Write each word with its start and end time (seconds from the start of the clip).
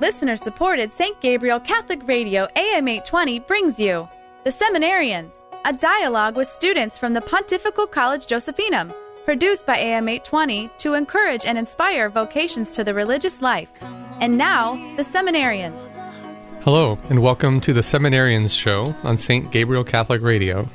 Listener 0.00 0.34
supported 0.34 0.90
St. 0.90 1.20
Gabriel 1.20 1.60
Catholic 1.60 2.08
Radio 2.08 2.48
AM 2.56 2.88
820 2.88 3.40
brings 3.40 3.78
you 3.78 4.08
The 4.44 4.50
Seminarians, 4.50 5.32
a 5.66 5.74
dialogue 5.74 6.38
with 6.38 6.48
students 6.48 6.96
from 6.96 7.12
the 7.12 7.20
Pontifical 7.20 7.86
College 7.86 8.26
Josephinum, 8.26 8.94
produced 9.26 9.66
by 9.66 9.76
AM 9.76 10.08
820 10.08 10.70
to 10.78 10.94
encourage 10.94 11.44
and 11.44 11.58
inspire 11.58 12.08
vocations 12.08 12.70
to 12.70 12.82
the 12.82 12.94
religious 12.94 13.42
life. 13.42 13.68
And 13.82 14.38
now, 14.38 14.76
The 14.96 15.02
Seminarians. 15.02 15.78
Hello, 16.62 16.98
and 17.10 17.20
welcome 17.20 17.60
to 17.60 17.74
the 17.74 17.82
Seminarians 17.82 18.58
Show 18.58 18.94
on 19.02 19.18
St. 19.18 19.52
Gabriel 19.52 19.84
Catholic 19.84 20.22
Radio. 20.22 20.66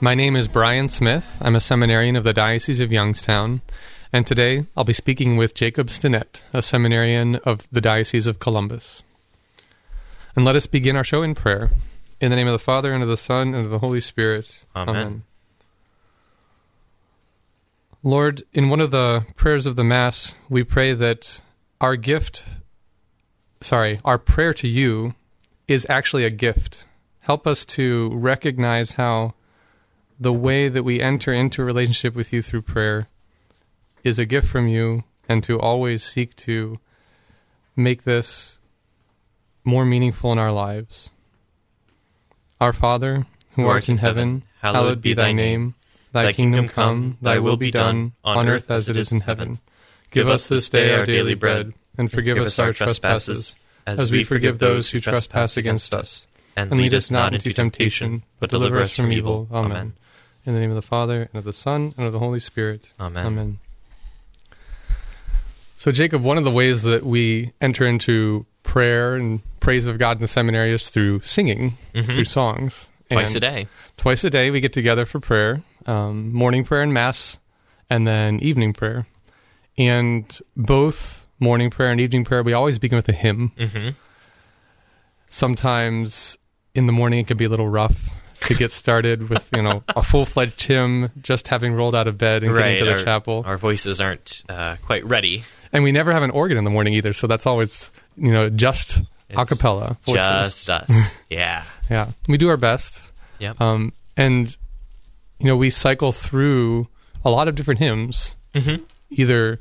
My 0.00 0.16
name 0.16 0.34
is 0.34 0.48
Brian 0.48 0.88
Smith. 0.88 1.38
I'm 1.40 1.54
a 1.54 1.60
seminarian 1.60 2.16
of 2.16 2.24
the 2.24 2.32
Diocese 2.32 2.80
of 2.80 2.90
Youngstown, 2.90 3.62
and 4.14 4.28
today 4.28 4.64
I'll 4.76 4.84
be 4.84 4.92
speaking 4.92 5.36
with 5.36 5.56
Jacob 5.56 5.88
Stinnett, 5.88 6.40
a 6.52 6.62
seminarian 6.62 7.34
of 7.44 7.68
the 7.72 7.80
Diocese 7.80 8.28
of 8.28 8.38
Columbus. 8.38 9.02
And 10.36 10.44
let 10.44 10.54
us 10.54 10.68
begin 10.68 10.94
our 10.94 11.02
show 11.02 11.24
in 11.24 11.34
prayer. 11.34 11.72
In 12.20 12.30
the 12.30 12.36
name 12.36 12.46
of 12.46 12.52
the 12.52 12.60
Father, 12.60 12.92
and 12.92 13.02
of 13.02 13.08
the 13.08 13.16
Son, 13.16 13.48
and 13.54 13.64
of 13.64 13.70
the 13.70 13.80
Holy 13.80 14.00
Spirit. 14.00 14.60
Amen. 14.76 15.24
Lord, 18.04 18.44
in 18.52 18.68
one 18.68 18.80
of 18.80 18.92
the 18.92 19.26
prayers 19.34 19.66
of 19.66 19.74
the 19.74 19.82
Mass, 19.82 20.36
we 20.48 20.62
pray 20.62 20.94
that 20.94 21.40
our 21.80 21.96
gift, 21.96 22.44
sorry, 23.60 23.98
our 24.04 24.18
prayer 24.18 24.54
to 24.54 24.68
you 24.68 25.14
is 25.66 25.88
actually 25.90 26.24
a 26.24 26.30
gift. 26.30 26.84
Help 27.18 27.48
us 27.48 27.64
to 27.64 28.10
recognize 28.14 28.92
how 28.92 29.34
the 30.20 30.32
way 30.32 30.68
that 30.68 30.84
we 30.84 31.00
enter 31.00 31.32
into 31.32 31.62
a 31.62 31.64
relationship 31.64 32.14
with 32.14 32.32
you 32.32 32.42
through 32.42 32.62
prayer 32.62 33.08
is 34.04 34.18
a 34.18 34.26
gift 34.26 34.46
from 34.46 34.68
you 34.68 35.02
and 35.28 35.42
to 35.42 35.58
always 35.58 36.04
seek 36.04 36.36
to 36.36 36.78
make 37.74 38.04
this 38.04 38.58
more 39.64 39.84
meaningful 39.84 40.30
in 40.30 40.38
our 40.38 40.52
lives. 40.52 41.10
Our 42.60 42.72
Father, 42.72 43.26
who 43.52 43.66
art 43.66 43.88
in 43.88 43.98
heaven, 43.98 44.44
hallowed 44.60 45.00
be 45.00 45.14
thy 45.14 45.32
name. 45.32 45.74
Thy 46.12 46.32
kingdom 46.32 46.68
come, 46.68 47.18
thy 47.20 47.40
will 47.40 47.56
be 47.56 47.72
done, 47.72 48.12
on 48.22 48.48
earth 48.48 48.70
as 48.70 48.88
it 48.88 48.96
is 48.96 49.10
in 49.10 49.20
heaven. 49.20 49.58
Give 50.12 50.28
us 50.28 50.46
this 50.46 50.68
day 50.68 50.94
our 50.94 51.04
daily 51.04 51.34
bread, 51.34 51.74
and 51.98 52.12
forgive 52.12 52.38
us 52.38 52.60
our 52.60 52.72
trespasses, 52.72 53.56
as 53.84 54.12
we 54.12 54.22
forgive 54.22 54.58
those 54.58 54.90
who 54.90 55.00
trespass 55.00 55.56
against 55.56 55.92
us. 55.92 56.26
And 56.56 56.70
lead 56.70 56.94
us 56.94 57.10
not 57.10 57.34
into 57.34 57.52
temptation, 57.52 58.22
but 58.38 58.50
deliver 58.50 58.80
us 58.80 58.94
from 58.94 59.10
evil. 59.10 59.48
Amen. 59.50 59.94
In 60.46 60.54
the 60.54 60.60
name 60.60 60.70
of 60.70 60.76
the 60.76 60.82
Father, 60.82 61.22
and 61.22 61.34
of 61.34 61.44
the 61.44 61.52
Son, 61.52 61.94
and 61.96 62.06
of 62.06 62.12
the 62.12 62.20
Holy 62.20 62.38
Spirit. 62.38 62.92
Amen. 63.00 63.26
Amen. 63.26 63.58
So, 65.84 65.92
Jacob, 65.92 66.22
one 66.22 66.38
of 66.38 66.44
the 66.44 66.50
ways 66.50 66.80
that 66.84 67.04
we 67.04 67.52
enter 67.60 67.84
into 67.84 68.46
prayer 68.62 69.16
and 69.16 69.42
praise 69.60 69.86
of 69.86 69.98
God 69.98 70.12
in 70.12 70.22
the 70.22 70.28
seminary 70.28 70.72
is 70.72 70.88
through 70.88 71.20
singing, 71.20 71.76
through 71.92 72.24
songs. 72.24 72.88
Mm-hmm. 73.10 73.14
Twice 73.16 73.34
And 73.34 73.44
a 73.44 73.50
day. 73.50 73.68
Twice 73.98 74.24
a 74.24 74.30
day, 74.30 74.50
we 74.50 74.60
get 74.60 74.72
together 74.72 75.04
for 75.04 75.20
prayer 75.20 75.62
um, 75.84 76.32
morning 76.32 76.64
prayer 76.64 76.80
and 76.80 76.94
Mass, 76.94 77.36
and 77.90 78.06
then 78.06 78.40
evening 78.40 78.72
prayer. 78.72 79.06
And 79.76 80.26
both 80.56 81.28
morning 81.38 81.68
prayer 81.68 81.90
and 81.90 82.00
evening 82.00 82.24
prayer, 82.24 82.42
we 82.42 82.54
always 82.54 82.78
begin 82.78 82.96
with 82.96 83.10
a 83.10 83.12
hymn. 83.12 83.52
Mm-hmm. 83.58 83.88
Sometimes 85.28 86.38
in 86.74 86.86
the 86.86 86.92
morning, 86.92 87.18
it 87.18 87.26
can 87.26 87.36
be 87.36 87.44
a 87.44 87.50
little 87.50 87.68
rough 87.68 88.08
to 88.46 88.54
get 88.54 88.72
started 88.72 89.28
with, 89.28 89.48
you 89.54 89.62
know, 89.62 89.82
a 89.88 90.02
full 90.02 90.24
fledged 90.24 90.62
hymn, 90.62 91.10
just 91.20 91.48
having 91.48 91.74
rolled 91.74 91.94
out 91.94 92.08
of 92.08 92.16
bed 92.16 92.42
and 92.42 92.54
Right. 92.54 92.78
getting 92.78 92.78
to 92.78 92.84
the 92.84 92.98
our, 92.98 93.04
chapel. 93.04 93.42
our 93.44 93.58
voices 93.58 94.00
aren't 94.00 94.44
uh, 94.48 94.76
quite 94.82 95.04
ready. 95.04 95.44
And 95.74 95.84
we 95.84 95.92
never 95.92 96.12
have 96.12 96.22
an 96.22 96.30
organ 96.30 96.56
in 96.56 96.64
the 96.64 96.70
morning 96.70 96.94
either, 96.94 97.12
so 97.12 97.26
that's 97.26 97.46
always, 97.46 97.90
you 98.16 98.30
know, 98.32 98.48
just 98.48 98.98
a 99.36 99.40
It's 99.40 99.60
voices. 100.06 100.64
Just 100.66 100.70
us. 100.70 101.18
yeah. 101.28 101.64
Yeah, 101.90 102.12
we 102.28 102.38
do 102.38 102.48
our 102.48 102.56
best. 102.56 103.02
Yep. 103.40 103.60
Um, 103.60 103.92
and, 104.16 104.56
you 105.40 105.46
know, 105.46 105.56
we 105.56 105.68
cycle 105.70 106.12
through 106.12 106.86
a 107.24 107.30
lot 107.30 107.48
of 107.48 107.56
different 107.56 107.80
hymns, 107.80 108.36
Mhm. 108.54 108.82
either 109.10 109.60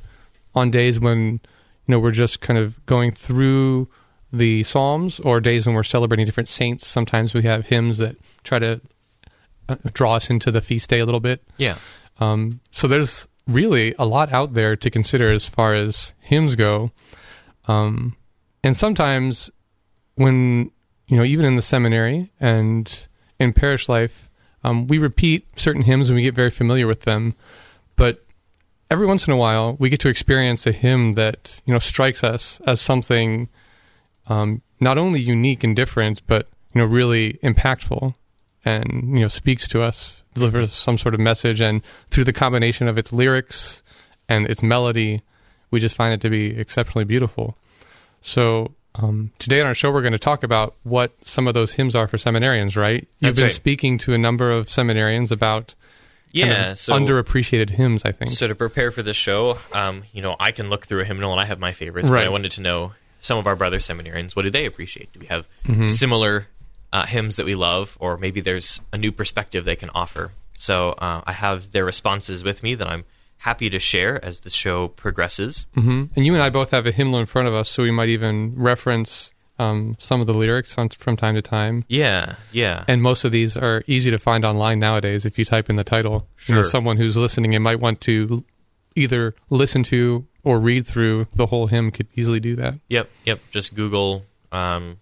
on 0.54 0.70
days 0.70 1.00
when, 1.00 1.18
you 1.34 1.40
know, 1.88 2.00
we're 2.00 2.12
just 2.12 2.40
kind 2.42 2.60
of 2.60 2.86
going 2.86 3.12
through 3.12 3.90
the 4.32 4.64
Psalms 4.64 5.20
or 5.20 5.40
days 5.42 5.66
when 5.66 5.76
we're 5.76 5.84
celebrating 5.84 6.26
different 6.26 6.50
saints. 6.50 6.86
Sometimes 6.88 7.34
we 7.34 7.42
have 7.44 7.66
hymns 7.68 7.98
that 7.98 8.16
try 8.44 8.60
to 8.60 8.80
uh, 9.70 9.76
draw 9.94 10.16
us 10.16 10.30
into 10.30 10.52
the 10.52 10.62
feast 10.62 10.90
day 10.90 11.00
a 11.00 11.06
little 11.06 11.20
bit. 11.20 11.42
Yeah. 11.58 11.78
Um, 12.20 12.60
so 12.72 12.88
there's 12.88 13.28
really 13.48 13.94
a 14.00 14.06
lot 14.06 14.32
out 14.32 14.54
there 14.54 14.76
to 14.76 14.90
consider 14.90 15.32
as 15.32 15.46
far 15.46 15.74
as 15.74 16.14
hymns 16.20 16.56
go. 16.56 16.92
Um, 17.68 18.16
and 18.64 18.76
sometimes 18.76 19.50
when, 20.16 20.72
you 21.08 21.18
know, 21.18 21.24
even 21.24 21.46
in 21.46 21.56
the 21.56 21.62
seminary 21.62 22.32
and 22.40 23.08
in 23.40 23.54
parish 23.54 23.90
life, 23.90 24.30
um, 24.64 24.88
we 24.88 24.98
repeat 24.98 25.48
certain 25.58 25.82
hymns 25.82 26.10
and 26.10 26.16
we 26.16 26.24
get 26.24 26.36
very 26.36 26.50
familiar 26.50 26.88
with 26.88 27.02
them. 27.02 27.36
But 27.96 28.26
every 28.90 29.06
once 29.06 29.28
in 29.28 29.34
a 29.34 29.38
while, 29.38 29.76
we 29.78 29.90
get 29.90 30.00
to 30.02 30.10
experience 30.10 30.66
a 30.66 30.72
hymn 30.72 31.14
that, 31.14 31.62
you 31.66 31.74
know, 31.74 31.80
strikes 31.80 32.24
us 32.24 32.62
as 32.66 32.80
something 32.80 33.50
um, 34.28 34.62
not 34.80 34.98
only 34.98 35.20
unique 35.20 35.64
and 35.64 35.76
different, 35.76 36.22
but, 36.28 36.48
you 36.74 36.82
know, 36.82 36.88
really 36.88 37.34
impactful 37.44 38.16
and 38.66 39.16
you 39.16 39.22
know 39.22 39.28
speaks 39.28 39.68
to 39.70 39.82
us, 39.84 40.24
delivers 40.34 40.74
some 40.74 40.98
sort 40.98 41.14
of 41.14 41.20
message, 41.20 41.62
and 41.62 41.82
through 42.10 42.24
the 42.26 42.34
combination 42.34 42.88
of 42.88 42.98
its 42.98 43.12
lyrics 43.14 43.82
and 44.30 44.46
its 44.48 44.64
melody, 44.64 45.22
we 45.72 45.80
just 45.80 45.96
find 45.96 46.14
it 46.14 46.22
to 46.22 46.30
be 46.30 46.58
exceptionally 46.58 47.06
beautiful. 47.06 47.58
So 48.22 48.74
um, 48.96 49.32
today 49.40 49.60
on 49.60 49.68
our 49.68 49.74
show, 49.74 49.92
we're 49.92 50.02
going 50.02 50.14
to 50.14 50.20
talk 50.20 50.44
about 50.44 50.76
what 50.84 51.12
some 51.26 51.48
of 51.48 51.54
those 51.54 51.74
hymns 51.74 51.96
are 51.96 52.08
for 52.08 52.18
seminarians. 52.18 52.76
Right? 52.78 53.02
You've 53.20 53.30
That's 53.30 53.40
been 53.40 53.46
right. 53.46 53.52
speaking 53.52 53.98
to 54.00 54.14
a 54.14 54.18
number 54.18 54.52
of 54.52 54.68
seminarians 54.68 55.32
about 55.32 55.76
Yeah. 56.32 56.76
so 56.76 56.94
underappreciated 56.94 57.70
hymns. 57.72 58.04
I 58.06 58.12
think. 58.12 58.32
So 58.32 58.48
to 58.48 58.56
prepare 58.56 58.92
for 58.92 59.04
this 59.04 59.18
show, 59.18 59.60
um, 59.74 60.04
you 60.14 60.22
know, 60.22 60.36
I 60.40 60.52
can 60.52 60.70
look 60.70 60.88
through 60.88 61.02
a 61.02 61.06
hymnal 61.06 61.32
and 61.32 61.42
I 61.42 61.46
have 61.46 61.60
my 61.60 61.74
favorites. 61.74 62.08
Right. 62.10 62.20
But 62.22 62.28
I 62.28 62.30
wanted 62.30 62.52
to 62.54 62.62
know 62.62 62.94
some 63.20 63.38
of 63.38 63.48
our 63.48 63.56
brother 63.56 63.78
seminarians. 63.80 64.36
What 64.36 64.44
do 64.44 64.52
they 64.52 64.66
appreciate? 64.66 65.12
Do 65.14 65.20
we 65.20 65.26
have 65.28 65.46
Mm-hmm. 65.66 65.88
similar 65.88 66.48
uh, 66.94 67.06
hymns 67.06 67.36
that 67.36 67.46
we 67.46 67.56
love, 67.56 67.98
or 68.00 68.18
maybe 68.18 68.40
there's 68.40 68.80
a 68.94 68.98
new 68.98 69.12
perspective 69.12 69.66
they 69.66 69.76
can 69.76 69.90
offer? 69.90 70.32
So 70.54 70.92
uh, 70.92 71.22
I 71.26 71.34
have 71.34 71.74
their 71.74 71.84
responses 71.84 72.44
with 72.44 72.64
me 72.64 72.76
that 72.76 72.88
I'm 72.88 73.04
happy 73.38 73.70
to 73.70 73.80
share 73.80 74.24
as 74.24 74.40
the 74.42 74.50
show 74.50 74.88
progresses. 74.88 75.66
hmm 75.74 76.06
And 76.16 76.26
you 76.26 76.34
and 76.34 76.42
I 76.42 76.50
both 76.50 76.72
have 76.72 76.86
a 76.86 76.92
hymnal 76.92 77.20
in 77.20 77.26
front 77.26 77.50
of 77.50 77.54
us, 77.54 77.68
so 77.70 77.84
we 77.84 77.92
might 77.92 78.08
even 78.08 78.54
reference 78.56 79.32
um, 79.60 79.96
some 80.00 80.22
of 80.22 80.28
the 80.28 80.34
lyrics 80.34 80.78
on, 80.78 80.90
from 80.90 81.18
time 81.18 81.36
to 81.36 81.42
time. 81.42 81.84
Yeah. 81.90 82.36
Yeah. 82.52 82.86
And 82.88 83.02
most 83.02 83.26
of 83.26 83.32
these 83.32 83.58
are 83.58 83.84
easy 83.88 84.12
to 84.12 84.18
find 84.18 84.46
online 84.46 84.80
nowadays 84.80 85.26
if 85.26 85.38
you 85.38 85.46
type 85.46 85.70
in 85.70 85.76
the 85.76 85.84
title. 85.84 86.28
You 86.48 86.56
know, 86.56 86.64
someone 86.64 86.98
who's 86.98 87.18
listening 87.18 87.54
and 87.54 87.64
might 87.64 87.80
want 87.80 88.00
to 88.02 88.44
either 88.96 89.36
listen 89.50 89.84
to 89.84 90.26
or 90.44 90.60
read 90.60 90.86
through 90.88 91.28
the 91.36 91.46
whole 91.48 91.68
hymn 91.68 91.92
could 91.92 92.08
easily 92.16 92.40
do 92.40 92.56
that. 92.56 92.76
Yep, 92.90 93.10
yep. 93.26 93.40
Just 93.52 93.76
Google 93.76 94.26
um, 94.52 94.98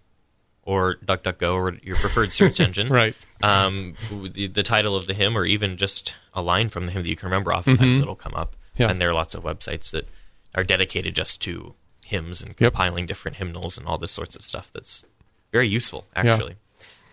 or 0.72 0.96
DuckDuckGo 1.06 1.54
or 1.54 1.74
your 1.84 1.96
preferred 1.98 2.32
search 2.32 2.60
engine. 2.68 2.90
Right. 2.90 3.16
Um, 3.44 3.96
the, 4.12 4.48
the 4.48 4.64
title 4.64 4.96
of 4.96 5.08
the 5.08 5.14
hymn, 5.14 5.38
or 5.38 5.46
even 5.46 5.78
just 5.78 6.14
a 6.34 6.42
line 6.42 6.70
from 6.70 6.86
the 6.86 6.92
hymn 6.92 7.04
that 7.04 7.10
you 7.10 7.16
can 7.16 7.28
remember. 7.28 7.54
Oftentimes, 7.54 8.00
it'll 8.00 8.16
come 8.16 8.34
up. 8.36 8.52
Mm-hmm. 8.56 8.82
Yeah. 8.84 8.90
And 8.92 9.02
there 9.02 9.10
are 9.10 9.14
lots 9.14 9.36
of 9.36 9.44
websites 9.44 9.92
that 9.92 10.08
are 10.56 10.64
dedicated 10.64 11.16
just 11.16 11.42
to 11.42 11.74
hymns 12.04 12.42
and 12.42 12.50
Yep. 12.60 12.74
compiling 12.74 13.06
different 13.06 13.38
hymnals 13.38 13.78
and 13.78 13.88
all 13.88 13.98
this 13.98 14.12
sorts 14.12 14.36
of 14.36 14.46
stuff. 14.46 14.70
That's 14.74 15.06
very 15.52 15.68
useful, 15.68 16.06
Yeah. 16.16 16.34
actually. 16.34 16.56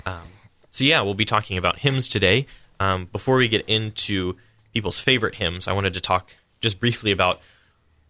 Um, 0.07 0.29
so 0.71 0.85
yeah, 0.85 1.01
we'll 1.03 1.15
be 1.15 1.25
talking 1.25 1.57
about 1.59 1.79
hymns 1.81 2.09
today. 2.09 2.47
Um, 2.81 3.07
before 3.11 3.37
we 3.37 3.49
get 3.49 3.69
into 3.69 4.37
people's 4.75 4.99
favorite 4.99 5.35
hymns, 5.37 5.67
I 5.67 5.73
wanted 5.73 5.95
to 5.95 6.01
talk 6.01 6.31
just 6.61 6.79
briefly 6.81 7.11
about 7.11 7.41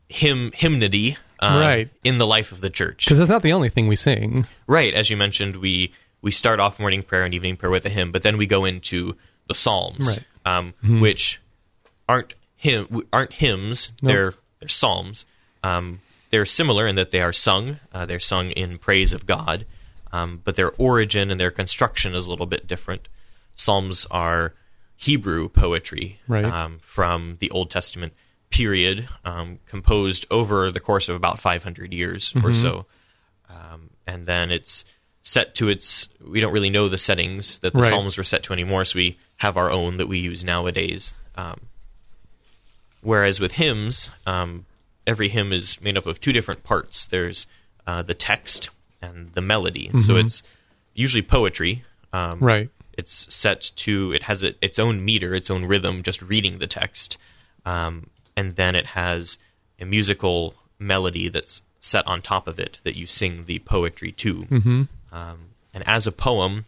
hymn 0.08 0.50
hymnody 0.54 1.16
um, 1.40 1.60
Right. 1.60 1.90
in 2.04 2.18
the 2.18 2.26
life 2.26 2.52
of 2.52 2.60
the 2.60 2.70
church. 2.70 3.04
Because 3.04 3.18
that's 3.18 3.30
not 3.30 3.42
the 3.42 3.52
only 3.52 3.68
thing 3.68 3.86
we 3.88 3.96
sing. 3.96 4.46
Right, 4.66 4.92
as 4.94 5.10
you 5.10 5.16
mentioned, 5.16 5.56
we 5.56 5.92
we 6.20 6.30
start 6.32 6.58
off 6.58 6.80
morning 6.80 7.02
prayer 7.04 7.24
and 7.24 7.32
evening 7.32 7.56
prayer 7.56 7.70
with 7.70 7.86
a 7.86 7.90
hymn, 7.90 8.10
but 8.10 8.22
then 8.22 8.36
we 8.36 8.46
go 8.46 8.64
into 8.64 9.14
the 9.46 9.54
psalms, 9.54 10.08
Right. 10.08 10.24
um, 10.44 10.74
which 11.00 11.40
aren't 12.08 12.34
hymn 12.56 13.02
aren't 13.12 13.34
hymns. 13.34 13.92
They're 14.02 14.34
they're 14.60 14.68
psalms. 14.68 15.26
Um, 15.62 16.00
they're 16.30 16.44
similar 16.46 16.86
in 16.86 16.96
that 16.96 17.10
they 17.12 17.20
are 17.20 17.32
sung. 17.32 17.78
Uh, 17.92 18.04
they're 18.04 18.20
sung 18.20 18.50
in 18.50 18.78
praise 18.78 19.12
of 19.12 19.24
God, 19.26 19.64
um, 20.12 20.40
but 20.44 20.56
their 20.56 20.72
origin 20.72 21.30
and 21.30 21.40
their 21.40 21.50
construction 21.52 22.14
is 22.14 22.26
a 22.26 22.30
little 22.30 22.46
bit 22.46 22.66
different. 22.66 23.08
Psalms 23.54 24.06
are 24.10 24.54
Hebrew 24.96 25.48
poetry 25.48 26.18
Right. 26.26 26.44
um, 26.44 26.78
from 26.80 27.36
the 27.38 27.50
Old 27.50 27.70
Testament 27.70 28.12
period, 28.50 29.08
um, 29.24 29.58
composed 29.66 30.24
over 30.30 30.70
the 30.72 30.80
course 30.80 31.08
of 31.08 31.16
about 31.16 31.38
500 31.38 31.92
years 31.92 32.32
or 32.42 32.52
so 32.54 32.86
um, 33.50 33.90
and 34.06 34.26
then 34.26 34.50
it's 34.50 34.84
set 35.22 35.54
to 35.56 35.68
its. 35.68 36.08
We 36.26 36.40
don't 36.40 36.52
really 36.52 36.70
know 36.70 36.88
the 36.88 36.98
settings 36.98 37.58
that 37.60 37.72
the 37.72 37.80
Right. 37.80 37.88
psalms 37.90 38.16
were 38.18 38.24
set 38.24 38.42
to 38.44 38.52
anymore, 38.52 38.84
so 38.84 38.96
we 38.98 39.16
have 39.36 39.56
our 39.56 39.70
own 39.70 39.96
that 39.98 40.06
we 40.06 40.18
use 40.18 40.44
nowadays. 40.44 41.12
Um, 41.34 41.60
whereas 43.02 43.40
with 43.40 43.52
hymns, 43.52 44.08
um, 44.26 44.66
every 45.06 45.28
hymn 45.28 45.52
is 45.52 45.80
made 45.80 45.96
up 45.96 46.06
of 46.06 46.20
two 46.20 46.32
different 46.32 46.64
parts. 46.64 47.06
There's 47.06 47.46
uh, 47.86 48.02
the 48.02 48.14
text 48.14 48.70
and 49.00 49.32
the 49.32 49.42
melody. 49.42 49.90
So 50.00 50.16
it's 50.16 50.42
usually 50.94 51.22
poetry. 51.22 51.84
Um, 52.12 52.38
Right. 52.40 52.70
It's 52.96 53.32
set 53.32 53.70
to 53.76 54.12
it 54.12 54.24
has 54.24 54.42
a, 54.42 54.54
its 54.64 54.78
own 54.78 55.04
meter, 55.04 55.34
its 55.34 55.50
own 55.50 55.64
rhythm, 55.66 56.02
just 56.02 56.20
reading 56.20 56.58
the 56.58 56.66
text, 56.66 57.16
um, 57.64 58.08
and 58.38 58.54
then 58.54 58.76
it 58.76 58.86
has 58.86 59.36
a 59.80 59.84
musical 59.84 60.54
melody 60.78 61.28
that's 61.28 61.60
set 61.80 62.06
on 62.06 62.22
top 62.22 62.46
of 62.46 62.60
it 62.60 62.78
that 62.84 62.96
you 62.96 63.04
sing 63.04 63.46
the 63.46 63.58
poetry 63.58 64.12
to. 64.12 64.42
Mm-hmm. 64.44 64.82
Um, 65.12 65.38
and 65.74 65.82
as 65.88 66.06
a 66.06 66.12
poem, 66.12 66.64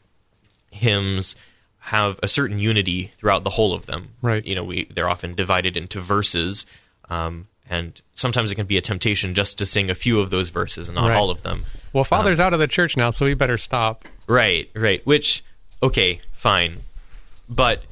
hymns 0.72 1.36
have 1.78 2.18
a 2.24 2.28
certain 2.28 2.58
unity 2.58 3.12
throughout 3.18 3.44
the 3.44 3.50
whole 3.50 3.72
of 3.72 3.86
them. 3.86 4.08
Right. 4.20 4.44
You 4.44 4.56
know, 4.56 4.64
we 4.64 4.86
they're 4.86 5.08
often 5.08 5.36
divided 5.36 5.76
into 5.76 6.00
verses, 6.00 6.66
um, 7.08 7.46
and 7.68 8.00
sometimes 8.14 8.50
it 8.50 8.56
can 8.56 8.66
be 8.66 8.76
a 8.76 8.80
temptation 8.80 9.34
just 9.34 9.58
to 9.58 9.66
sing 9.66 9.90
a 9.90 9.94
few 9.94 10.18
of 10.18 10.30
those 10.30 10.48
verses 10.48 10.88
and 10.88 10.96
not 10.96 11.10
Right. 11.10 11.16
all 11.16 11.30
of 11.30 11.42
them. 11.42 11.66
Well, 11.92 12.02
Father's 12.02 12.40
out 12.40 12.52
of 12.52 12.58
the 12.58 12.66
church 12.66 12.96
now, 12.96 13.12
so 13.12 13.26
we 13.26 13.34
better 13.34 13.58
stop. 13.58 14.06
Right, 14.26 14.68
right. 14.74 15.06
Which, 15.06 15.44
okay, 15.84 16.20
fine. 16.32 16.78
But 17.48 17.84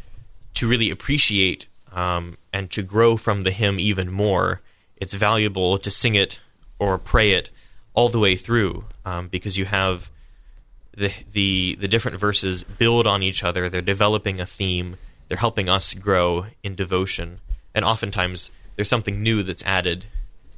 to 0.55 0.67
really 0.67 0.91
appreciate 0.91 1.69
um, 1.99 2.25
and 2.53 2.65
to 2.77 2.83
grow 2.83 3.17
from 3.17 3.39
the 3.43 3.51
hymn 3.61 3.79
even 3.91 4.09
more, 4.11 4.61
it's 5.03 5.15
valuable 5.15 5.79
to 5.79 5.91
sing 5.91 6.15
it 6.15 6.33
or 6.79 6.99
pray 6.99 7.29
it 7.39 7.51
all 7.95 8.09
the 8.09 8.19
way 8.27 8.37
through 8.37 8.85
um, 9.05 9.29
because 9.29 9.57
you 9.61 9.65
have 9.67 10.11
the, 10.97 11.11
the 11.33 11.77
the 11.81 11.89
different 11.89 12.19
verses 12.19 12.63
build 12.83 13.07
on 13.07 13.23
each 13.23 13.43
other. 13.45 13.69
They're 13.69 13.81
developing 13.97 14.41
a 14.41 14.47
theme. 14.47 14.97
They're 15.29 15.39
helping 15.47 15.69
us 15.69 15.95
grow 15.95 16.47
in 16.63 16.75
devotion, 16.75 17.41
and 17.75 17.85
oftentimes 17.85 18.51
there's 18.77 18.89
something 18.89 19.23
new 19.23 19.43
that's 19.43 19.65
added. 19.65 20.07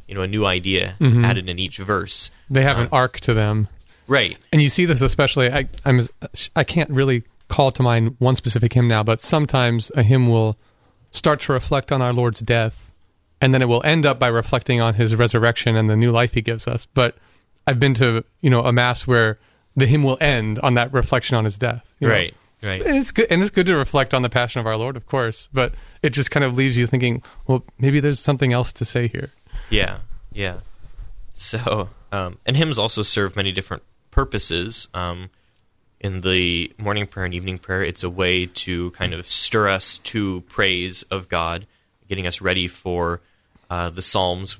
You 0.09 0.15
know, 0.17 0.23
a 0.23 0.27
new 0.37 0.45
idea 0.45 0.97
added 1.01 1.49
in 1.49 1.59
each 1.59 1.79
verse. 1.79 2.31
They 2.51 2.63
have 2.63 2.77
an 2.79 2.87
Um, 2.87 2.89
arc 2.93 3.21
to 3.21 3.33
them. 3.35 3.69
Right. 4.09 4.37
and 4.53 4.61
you 4.61 4.69
see 4.69 4.87
this 4.87 5.03
especially 5.03 5.47
I, 5.53 5.69
I'm 5.85 6.01
I 6.57 6.65
can't 6.65 6.91
really 6.91 7.23
call 7.49 7.71
to 7.73 7.83
mind 7.83 8.17
one 8.19 8.35
specific 8.37 8.73
hymn 8.73 8.89
now, 8.89 9.05
but 9.05 9.21
sometimes 9.21 9.91
a 9.95 10.03
hymn 10.03 10.29
will 10.29 10.57
start 11.11 11.41
to 11.43 11.53
reflect 11.53 11.93
on 11.93 12.03
our 12.03 12.13
Lord's 12.13 12.41
death, 12.41 12.93
and 13.41 13.55
then 13.55 13.63
it 13.63 13.69
will 13.69 13.83
end 13.85 14.07
up 14.07 14.19
by 14.19 14.29
reflecting 14.29 14.81
on 14.81 14.95
His 14.95 15.15
resurrection 15.15 15.77
and 15.77 15.89
the 15.89 15.97
new 15.97 16.11
life 16.13 16.33
He 16.33 16.41
gives 16.41 16.67
us. 16.67 16.87
But 16.87 17.17
I've 17.67 17.81
been 17.81 17.95
to 17.95 18.25
you 18.41 18.51
know 18.51 18.63
a 18.63 18.73
mass 18.73 19.07
where 19.07 19.39
the 19.77 19.87
hymn 19.87 20.03
will 20.03 20.19
end 20.21 20.59
on 20.61 20.75
that 20.75 20.93
reflection 20.93 21.37
on 21.37 21.45
His 21.45 21.59
death. 21.59 21.85
you 21.99 22.09
know? 22.09 22.15
Right. 22.15 22.35
Right. 22.63 22.83
And 22.83 22.99
it's 22.99 23.11
good, 23.11 23.27
and 23.31 23.41
it's 23.41 23.51
good 23.51 23.65
to 23.67 23.75
reflect 23.75 24.13
on 24.13 24.21
the 24.21 24.29
passion 24.29 24.61
of 24.61 24.67
our 24.67 24.77
Lord, 24.77 24.95
of 24.97 25.07
course. 25.07 25.49
But 25.51 25.73
it 26.03 26.11
just 26.11 26.31
kind 26.31 26.45
of 26.45 26.57
leaves 26.57 26.77
you 26.77 26.87
thinking, 26.87 27.23
well, 27.47 27.65
maybe 27.79 28.01
there's 28.01 28.21
something 28.21 28.53
else 28.53 28.71
to 28.73 28.85
say 28.85 29.09
here. 29.09 29.31
Yeah, 29.71 30.01
yeah. 30.31 30.61
So, 31.35 31.89
um, 32.13 32.37
and 32.45 32.59
hymns 32.59 32.79
also 32.79 33.03
serve 33.03 33.35
many 33.35 33.51
different 33.51 33.83
purposes. 34.11 34.89
Um, 34.93 35.31
in 36.01 36.23
the 36.23 36.73
morning 36.79 37.07
prayer 37.07 37.27
and 37.27 37.35
evening 37.35 37.59
prayer, 37.59 37.83
it's 37.85 38.03
a 38.03 38.11
way 38.11 38.47
to 38.47 38.91
kind 38.93 39.13
of 39.13 39.27
stir 39.29 39.69
us 39.69 39.99
to 39.99 40.41
praise 40.43 41.03
of 41.05 41.29
God, 41.29 41.67
getting 42.09 42.27
us 42.27 42.41
ready 42.41 42.69
for 42.69 43.21
uh, 43.69 43.91
the 43.91 44.03
Psalms. 44.03 44.57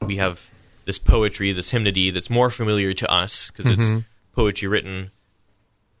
We 0.00 0.16
have 0.16 0.50
this 0.86 0.98
poetry, 0.98 1.52
this 1.52 1.70
hymnody 1.70 2.10
that's 2.10 2.28
more 2.30 2.50
familiar 2.50 2.92
to 2.94 3.10
us 3.10 3.50
because 3.50 3.66
it's 3.66 4.04
poetry 4.34 4.66
written 4.68 5.10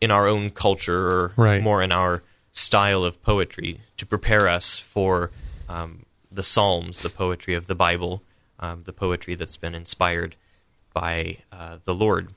in 0.00 0.10
our 0.10 0.26
own 0.26 0.50
culture 0.50 1.08
or 1.08 1.32
Right. 1.36 1.62
more 1.62 1.82
in 1.82 1.92
our 1.92 2.22
style 2.52 3.04
of 3.04 3.22
poetry 3.22 3.80
to 3.96 4.04
prepare 4.06 4.48
us 4.48 4.76
for 4.78 5.30
um, 5.68 6.04
the 6.32 6.42
Psalms, 6.42 7.00
the 7.00 7.10
poetry 7.10 7.54
of 7.54 7.66
the 7.66 7.74
Bible, 7.76 8.22
um, 8.58 8.82
the 8.84 8.92
poetry 8.92 9.36
that's 9.36 9.56
been 9.56 9.74
inspired 9.74 10.34
by 10.92 11.38
uh, 11.52 11.76
the 11.84 11.94
Lord. 11.94 12.30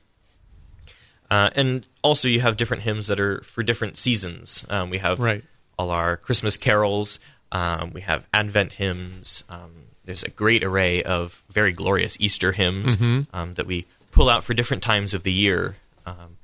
Uh, 1.30 1.50
and 1.56 1.86
also, 2.04 2.28
you 2.28 2.40
have 2.42 2.58
different 2.58 2.84
hymns 2.84 3.08
that 3.08 3.20
are 3.20 3.42
for 3.42 3.64
different 3.64 3.98
seasons. 3.98 4.66
Um, 4.70 4.90
we 4.90 4.98
have 5.00 5.20
Right. 5.20 5.44
all 5.80 5.90
our 5.90 6.18
Christmas 6.18 6.58
carols. 6.58 7.20
Um, 7.52 7.92
we 7.94 8.02
have 8.02 8.26
Advent 8.34 8.74
hymns. 8.74 9.44
Um, 9.50 9.72
there's 10.06 10.24
a 10.24 10.30
great 10.30 10.64
array 10.64 11.02
of 11.04 11.42
very 11.50 11.72
glorious 11.72 12.18
Easter 12.20 12.52
hymns 12.52 12.98
um, 13.34 13.54
that 13.56 13.66
we 13.66 13.86
pull 14.12 14.30
out 14.30 14.44
for 14.44 14.54
different 14.54 14.84
times 14.84 15.14
of 15.14 15.24
the 15.24 15.32
year. 15.32 15.76
Um, 16.06 16.38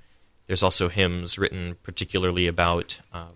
there's 0.48 0.64
also 0.64 0.88
hymns 0.90 1.38
written 1.38 1.76
particularly 1.84 2.48
about 2.48 3.00
um, 3.14 3.34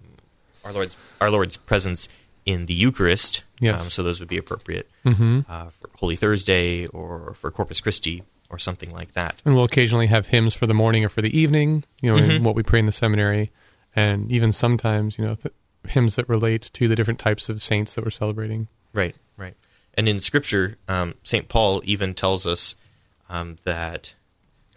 our 0.63 0.71
Lord's 0.71 0.97
our 1.19 1.29
Lord's 1.29 1.57
presence 1.57 2.07
in 2.45 2.65
the 2.67 2.73
Eucharist. 2.73 3.43
Yes. 3.59 3.79
Um, 3.81 3.89
so 3.89 4.01
those 4.03 4.19
would 4.19 4.29
be 4.29 4.37
appropriate 4.37 4.89
uh, 5.05 5.11
for 5.11 5.89
Holy 5.97 6.15
Thursday 6.15 6.87
or 6.87 7.35
for 7.39 7.51
Corpus 7.51 7.81
Christi 7.81 8.23
or 8.53 8.59
something 8.59 8.89
like 8.91 9.13
that. 9.13 9.41
And 9.43 9.55
we'll 9.55 9.63
occasionally 9.63 10.07
have 10.07 10.27
hymns 10.27 10.53
for 10.53 10.67
the 10.67 10.73
morning 10.75 11.03
or 11.03 11.09
for 11.09 11.21
the 11.23 11.35
evening, 11.37 11.83
you 12.01 12.11
know, 12.15 12.21
Mm-hmm. 12.21 12.31
in 12.31 12.43
what 12.43 12.53
we 12.55 12.61
pray 12.63 12.79
in 12.79 12.85
the 12.85 12.91
seminary. 12.91 13.51
And 13.95 14.31
even 14.31 14.51
sometimes, 14.51 15.17
you 15.17 15.25
know, 15.25 15.33
th- 15.35 15.53
hymns 15.87 16.15
that 16.15 16.29
relate 16.29 16.69
to 16.73 16.87
the 16.87 16.95
different 16.95 17.19
types 17.19 17.49
of 17.49 17.63
saints 17.63 17.93
that 17.95 18.03
we're 18.05 18.11
celebrating. 18.11 18.67
Right, 18.93 19.15
right. 19.37 19.55
And 19.95 20.07
in 20.07 20.19
Scripture, 20.19 20.77
um, 20.87 21.15
St. 21.23 21.47
Paul 21.49 21.81
even 21.83 22.13
tells 22.13 22.45
us 22.45 22.75
um, 23.29 23.57
that 23.63 24.13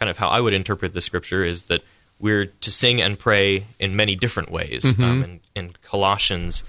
kind 0.01 0.09
of 0.11 0.17
how 0.19 0.29
I 0.29 0.41
would 0.41 0.53
interpret 0.55 0.95
the 0.95 1.01
Scripture 1.01 1.45
is 1.45 1.65
that 1.65 1.83
we're 2.19 2.47
to 2.47 2.71
sing 2.71 3.01
and 3.03 3.19
pray 3.19 3.67
in 3.79 3.95
many 3.95 4.17
different 4.17 4.51
ways. 4.51 4.85
Um, 4.99 5.23
in, 5.23 5.41
in 5.55 5.73
Colossians, 5.83 6.65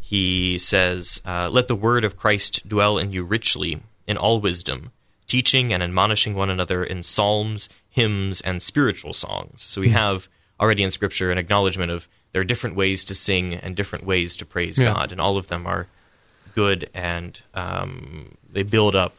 he 0.00 0.58
says, 0.58 1.20
uh, 1.26 1.48
Let 1.50 1.66
the 1.68 1.74
word 1.74 2.04
of 2.04 2.16
Christ 2.16 2.68
dwell 2.68 2.98
in 2.98 3.12
you 3.12 3.24
richly 3.24 3.80
in 4.06 4.16
all 4.16 4.40
wisdom, 4.40 4.92
teaching 5.26 5.72
and 5.72 5.82
admonishing 5.82 6.34
one 6.34 6.50
another 6.50 6.84
in 6.84 7.02
psalms, 7.02 7.68
hymns, 7.90 8.40
and 8.40 8.60
spiritual 8.60 9.14
songs. 9.14 9.62
So 9.62 9.80
we 9.80 9.90
have 9.90 10.28
already 10.60 10.82
in 10.82 10.90
Scripture 10.90 11.30
an 11.30 11.38
acknowledgement 11.38 11.90
of 11.90 12.08
there 12.32 12.40
are 12.40 12.44
different 12.44 12.76
ways 12.76 13.04
to 13.04 13.14
sing 13.14 13.54
and 13.54 13.76
different 13.76 14.04
ways 14.04 14.36
to 14.36 14.46
praise 14.46 14.78
Yeah. 14.78 14.92
God, 14.92 15.12
and 15.12 15.20
all 15.20 15.36
of 15.36 15.46
them 15.46 15.66
are 15.66 15.86
good 16.54 16.88
and 16.94 17.40
um, 17.54 18.36
they 18.50 18.62
build 18.62 18.94
up 18.94 19.16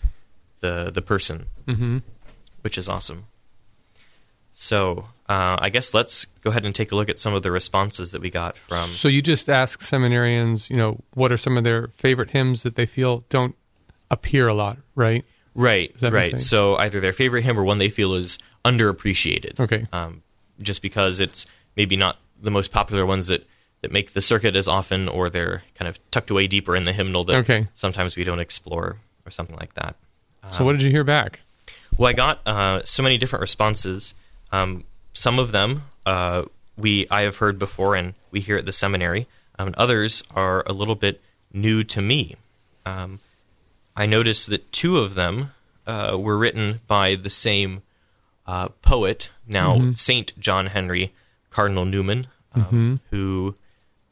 the 0.61 0.91
the 0.91 1.01
person, 1.01 1.45
mm-hmm. 1.67 1.97
which 2.61 2.77
is 2.77 2.87
awesome. 2.87 3.25
So 4.53 5.09
uh, 5.27 5.57
I 5.59 5.69
guess 5.69 5.93
let's 5.93 6.25
go 6.41 6.49
ahead 6.49 6.65
and 6.65 6.73
take 6.73 6.91
a 6.91 6.95
look 6.95 7.09
at 7.09 7.19
some 7.19 7.33
of 7.33 7.43
the 7.43 7.51
responses 7.51 8.11
that 8.11 8.21
we 8.21 8.29
got 8.29 8.57
from. 8.57 8.89
So 8.91 9.07
you 9.09 9.21
just 9.21 9.49
ask 9.49 9.81
seminarians, 9.81 10.69
you 10.69 10.77
know, 10.77 10.99
what 11.13 11.31
are 11.31 11.37
some 11.37 11.57
of 11.57 11.63
their 11.63 11.89
favorite 11.89 12.31
hymns 12.31 12.63
that 12.63 12.75
they 12.75 12.85
feel 12.85 13.25
don't 13.29 13.55
appear 14.09 14.47
a 14.47 14.53
lot, 14.53 14.77
right? 14.95 15.25
Right, 15.55 15.91
that 15.99 16.11
what 16.11 16.11
you're 16.11 16.31
right. 16.31 16.39
So 16.39 16.75
either 16.75 16.99
their 16.99 17.13
favorite 17.13 17.43
hymn 17.43 17.57
or 17.57 17.63
one 17.63 17.77
they 17.79 17.89
feel 17.89 18.13
is 18.13 18.37
underappreciated. 18.65 19.59
Okay. 19.59 19.87
Um, 19.91 20.21
just 20.61 20.81
because 20.81 21.19
it's 21.19 21.45
maybe 21.75 21.95
not 21.97 22.17
the 22.41 22.51
most 22.51 22.71
popular 22.71 23.05
ones 23.05 23.27
that, 23.27 23.47
that 23.81 23.91
make 23.91 24.13
the 24.13 24.21
circuit 24.21 24.55
as 24.55 24.67
often, 24.67 25.07
or 25.07 25.29
they're 25.29 25.63
kind 25.75 25.87
of 25.87 25.99
tucked 26.11 26.29
away 26.29 26.47
deeper 26.47 26.75
in 26.75 26.85
the 26.85 26.93
hymnal 26.93 27.23
that 27.25 27.37
Okay. 27.37 27.67
sometimes 27.75 28.15
we 28.15 28.23
don't 28.23 28.39
explore, 28.39 28.97
or 29.25 29.31
something 29.31 29.55
like 29.57 29.73
that. 29.75 29.95
So 30.51 30.63
what 30.63 30.73
did 30.73 30.83
you 30.83 30.91
hear 30.91 31.03
back? 31.03 31.39
Well, 31.97 32.07
I 32.09 32.13
got 32.13 32.45
uh, 32.47 32.81
so 32.85 33.01
many 33.01 33.17
different 33.17 33.41
responses. 33.41 34.13
Um, 34.51 34.83
some 35.13 35.39
of 35.39 35.51
them 35.51 35.83
uh, 36.05 36.43
we 36.77 37.07
I 37.09 37.21
have 37.21 37.37
heard 37.37 37.57
before, 37.57 37.95
and 37.95 38.13
we 38.31 38.41
hear 38.41 38.57
at 38.57 38.65
the 38.65 38.73
seminary. 38.73 39.27
Um, 39.57 39.67
and 39.67 39.75
others 39.77 40.21
are 40.35 40.63
a 40.67 40.73
little 40.73 40.95
bit 40.95 41.21
new 41.53 41.83
to 41.85 42.01
me. 42.01 42.35
Um, 42.85 43.19
I 43.95 44.05
noticed 44.05 44.47
that 44.47 44.71
two 44.71 44.97
of 44.97 45.15
them 45.15 45.51
uh, 45.87 46.17
were 46.19 46.37
written 46.37 46.81
by 46.87 47.15
the 47.15 47.29
same 47.29 47.81
uh, 48.47 48.69
poet, 48.81 49.29
now 49.47 49.77
Saint 49.95 50.37
John 50.39 50.67
Henry 50.67 51.13
Cardinal 51.49 51.85
Newman, 51.85 52.27
um, 52.53 52.99
who 53.09 53.55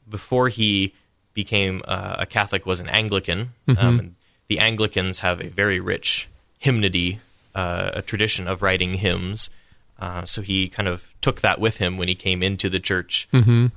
before 0.08 0.48
he 0.48 0.94
became 1.34 1.82
uh, 1.86 2.16
a 2.20 2.26
Catholic 2.26 2.64
was 2.66 2.80
an 2.80 2.88
Anglican. 2.88 3.52
Um, 3.68 3.98
and 3.98 4.14
the 4.48 4.58
Anglicans 4.60 5.20
have 5.20 5.40
a 5.40 5.48
very 5.48 5.80
rich 5.80 6.28
hymnody, 6.58 7.20
uh, 7.54 7.90
a 7.94 8.02
tradition 8.02 8.48
of 8.48 8.62
writing 8.62 8.94
hymns. 8.94 9.50
Uh, 9.98 10.24
so 10.24 10.42
he 10.42 10.68
kind 10.68 10.88
of 10.88 11.06
took 11.20 11.40
that 11.42 11.60
with 11.60 11.76
him 11.76 11.96
when 11.96 12.08
he 12.08 12.14
came 12.14 12.42
into 12.42 12.68
the 12.68 12.80
church. 12.80 13.28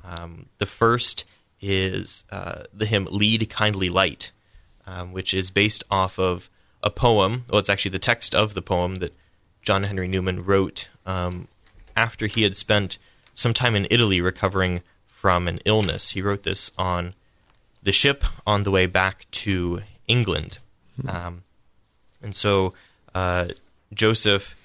Um, 0.04 0.46
the 0.58 0.66
first 0.66 1.24
is 1.60 2.24
uh, 2.30 2.62
the 2.72 2.86
hymn 2.86 3.06
"Lead 3.10 3.48
Kindly 3.50 3.88
Light," 3.88 4.32
um, 4.88 5.12
which 5.12 5.34
is 5.34 5.50
based 5.50 5.84
off 5.90 6.18
of 6.18 6.48
a 6.82 6.90
poem. 6.90 7.44
Well, 7.48 7.58
it's 7.58 7.68
actually 7.68 7.90
the 7.90 7.98
text 7.98 8.34
of 8.34 8.54
the 8.54 8.62
poem 8.62 8.96
that 8.96 9.14
John 9.62 9.82
Henry 9.84 10.08
Newman 10.08 10.44
wrote 10.44 10.88
um, 11.04 11.48
after 11.96 12.26
he 12.26 12.42
had 12.42 12.56
spent 12.56 12.98
some 13.34 13.52
time 13.52 13.74
in 13.74 13.86
Italy 13.90 14.20
recovering 14.20 14.80
from 15.06 15.46
an 15.46 15.58
illness. 15.64 16.10
He 16.10 16.22
wrote 16.22 16.42
this 16.42 16.70
on 16.78 17.14
the 17.82 17.92
ship 17.92 18.24
on 18.46 18.62
the 18.62 18.70
way 18.70 18.86
back 18.86 19.26
to 19.30 19.82
England. 20.06 20.58
Um, 21.06 21.42
and 22.22 22.34
so 22.34 22.72
uh, 23.14 23.48
Joseph 23.92 24.56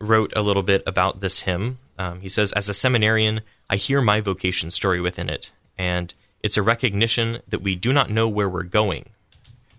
wrote 0.00 0.32
a 0.34 0.42
little 0.42 0.62
bit 0.62 0.82
about 0.86 1.20
this 1.20 1.40
hymn. 1.40 1.78
Um, 1.98 2.20
he 2.20 2.28
says, 2.28 2.52
As 2.52 2.68
a 2.68 2.74
seminarian, 2.74 3.42
I 3.68 3.76
hear 3.76 4.00
my 4.00 4.20
vocation 4.20 4.70
story 4.70 5.00
within 5.00 5.28
it, 5.28 5.50
and 5.78 6.12
it's 6.42 6.56
a 6.56 6.62
recognition 6.62 7.40
that 7.48 7.62
we 7.62 7.76
do 7.76 7.92
not 7.92 8.10
know 8.10 8.28
where 8.28 8.48
we're 8.48 8.64
going. 8.64 9.10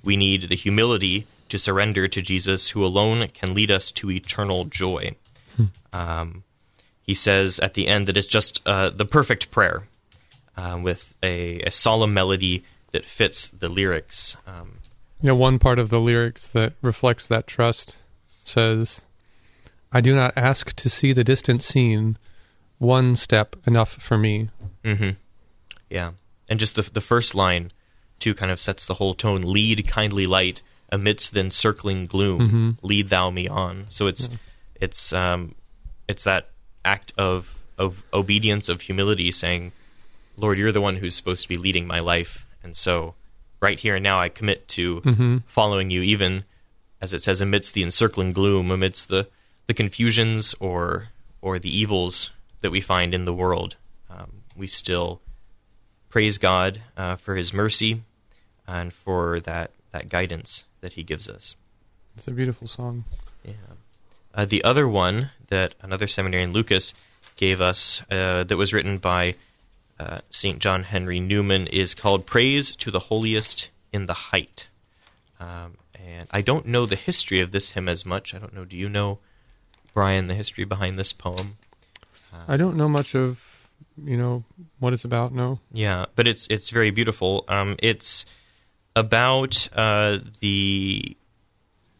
We 0.05 0.15
need 0.15 0.49
the 0.49 0.55
humility 0.55 1.27
to 1.49 1.59
surrender 1.59 2.07
to 2.07 2.21
Jesus, 2.21 2.69
who 2.69 2.85
alone 2.85 3.27
can 3.33 3.53
lead 3.53 3.71
us 3.71 3.91
to 3.93 4.11
eternal 4.11 4.65
joy. 4.65 5.15
Um, 5.95 6.43
he 7.01 7.13
says 7.13 7.59
at 7.59 7.73
the 7.73 7.87
end 7.87 8.07
that 8.07 8.17
it's 8.17 8.27
just 8.27 8.61
uh, 8.65 8.89
the 8.89 9.05
perfect 9.05 9.49
prayer 9.49 9.83
uh, 10.57 10.77
with 10.81 11.13
a, 11.23 11.61
a, 11.61 11.71
solemn 11.71 12.13
melody 12.13 12.65
that 12.91 13.05
fits 13.05 13.47
the 13.47 13.69
lyrics. 13.69 14.35
Um, 14.45 14.79
you 15.21 15.27
know, 15.27 15.35
one 15.35 15.57
part 15.57 15.79
of 15.79 15.89
the 15.89 15.99
lyrics 15.99 16.47
that 16.47 16.73
reflects 16.81 17.27
that 17.27 17.47
trust 17.47 17.95
says, 18.43 19.01
I 19.91 20.01
do 20.01 20.13
not 20.13 20.33
ask 20.35 20.75
to 20.75 20.89
see 20.89 21.13
the 21.13 21.23
distant 21.23 21.63
scene, 21.63 22.17
one 22.77 23.15
step 23.15 23.55
enough 23.65 23.93
for 23.93 24.17
me. 24.17 24.49
Mm-hmm. 24.83 25.11
Yeah. 25.89 26.11
And 26.49 26.59
just 26.59 26.75
the, 26.75 26.81
the 26.81 27.01
first 27.01 27.33
line, 27.35 27.71
too, 28.19 28.33
kind 28.33 28.51
of 28.51 28.59
sets 28.59 28.85
the 28.85 28.95
whole 28.95 29.13
tone 29.13 29.41
lead, 29.41 29.87
kindly 29.87 30.25
light, 30.25 30.61
amidst 30.91 31.33
the 31.33 31.39
encircling 31.41 32.05
gloom, 32.05 32.39
mm-hmm. 32.39 32.69
lead 32.81 33.09
thou 33.09 33.29
me 33.29 33.47
on. 33.47 33.87
So 33.89 34.07
it's, 34.07 34.27
yeah. 34.29 34.37
it's, 34.79 35.13
um, 35.13 35.55
it's 36.07 36.23
that 36.23 36.49
act 36.83 37.13
of 37.17 37.53
of 37.77 38.03
obedience 38.13 38.69
of 38.69 38.81
humility 38.81 39.31
saying 39.31 39.71
lord 40.37 40.57
you're 40.57 40.71
the 40.71 40.81
one 40.81 40.95
who's 40.95 41.15
supposed 41.15 41.43
to 41.43 41.49
be 41.49 41.57
leading 41.57 41.87
my 41.87 41.99
life 41.99 42.45
and 42.63 42.75
so 42.75 43.15
right 43.59 43.79
here 43.79 43.95
and 43.95 44.03
now 44.03 44.19
i 44.19 44.29
commit 44.29 44.67
to 44.67 45.01
mm-hmm. 45.01 45.37
following 45.45 45.89
you 45.89 46.01
even 46.01 46.43
as 47.01 47.11
it 47.11 47.21
says 47.21 47.41
amidst 47.41 47.73
the 47.73 47.83
encircling 47.83 48.31
gloom 48.31 48.71
amidst 48.71 49.09
the 49.09 49.27
the 49.67 49.73
confusions 49.73 50.55
or 50.59 51.09
or 51.41 51.59
the 51.59 51.75
evils 51.75 52.31
that 52.61 52.71
we 52.71 52.79
find 52.79 53.13
in 53.13 53.25
the 53.25 53.33
world 53.33 53.75
um, 54.09 54.43
we 54.55 54.67
still 54.67 55.21
praise 56.15 56.37
god 56.37 56.81
uh, 56.95 57.15
for 57.17 57.35
his 57.35 57.51
mercy 57.51 58.01
and 58.65 58.93
for 58.93 59.41
that 59.41 59.71
that 59.91 60.07
guidance 60.07 60.63
that 60.79 60.93
he 60.93 61.03
gives 61.03 61.27
us 61.27 61.55
it's 62.15 62.27
a 62.27 62.31
beautiful 62.31 62.67
song 62.67 63.03
yeah 63.43 63.53
uh, 64.35 64.43
the 64.43 64.63
other 64.65 64.87
one 64.87 65.31
that 65.47 65.73
another 65.81 66.07
seminarian, 66.07 66.51
Lucas, 66.51 66.93
gave 67.37 67.61
us, 67.61 68.01
uh, 68.11 68.43
that 68.43 68.57
was 68.57 68.73
written 68.73 68.97
by 68.97 69.35
uh, 69.97 70.19
St. 70.29 70.59
John 70.59 70.83
Henry 70.83 71.21
Newman, 71.21 71.67
is 71.67 71.93
called 71.93 72.25
Praise 72.25 72.75
to 72.77 72.91
the 72.91 72.99
Holiest 72.99 73.69
in 73.93 74.07
the 74.07 74.13
Height. 74.13 74.67
Um, 75.39 75.77
and 75.93 76.27
I 76.31 76.41
don't 76.41 76.65
know 76.65 76.85
the 76.85 76.97
history 76.97 77.39
of 77.39 77.51
this 77.51 77.71
hymn 77.71 77.87
as 77.87 78.05
much. 78.05 78.35
I 78.35 78.39
don't 78.39 78.53
know. 78.53 78.65
Do 78.65 78.75
you 78.75 78.89
know, 78.89 79.19
Brian, 79.93 80.27
the 80.27 80.35
history 80.35 80.65
behind 80.65 80.99
this 80.99 81.13
poem? 81.13 81.57
I 82.47 82.57
don't 82.57 82.75
know 82.75 82.89
much 82.89 83.15
of, 83.15 83.39
you 84.03 84.17
know, 84.17 84.43
what 84.79 84.93
it's 84.93 85.05
about. 85.05 85.33
No. 85.33 85.59
Yeah, 85.71 86.05
but 86.15 86.27
it's 86.27 86.47
it's 86.49 86.69
very 86.69 86.91
beautiful. 86.91 87.45
Um, 87.47 87.75
it's 87.79 88.25
about 88.95 89.67
uh, 89.73 90.19
the 90.39 91.17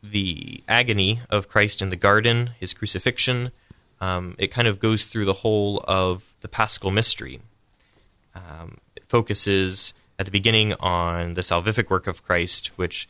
the 0.03 0.63
agony 0.67 1.21
of 1.29 1.47
Christ 1.47 1.81
in 1.81 1.89
the 1.89 1.95
garden, 1.95 2.51
his 2.59 2.73
crucifixion. 2.73 3.51
Um, 4.01 4.35
it 4.37 4.47
kind 4.47 4.67
of 4.67 4.79
goes 4.79 5.05
through 5.07 5.25
the 5.25 5.33
whole 5.33 5.83
of 5.87 6.33
the 6.41 6.47
Paschal 6.47 6.91
mystery. 6.91 7.39
Um, 8.35 8.77
it 8.95 9.03
focuses 9.07 9.93
at 10.19 10.25
the 10.25 10.31
beginning 10.31 10.73
on 10.73 11.33
the 11.33 11.41
salvific 11.41 11.89
work 11.89 12.07
of 12.07 12.23
Christ, 12.23 12.67
which 12.75 13.09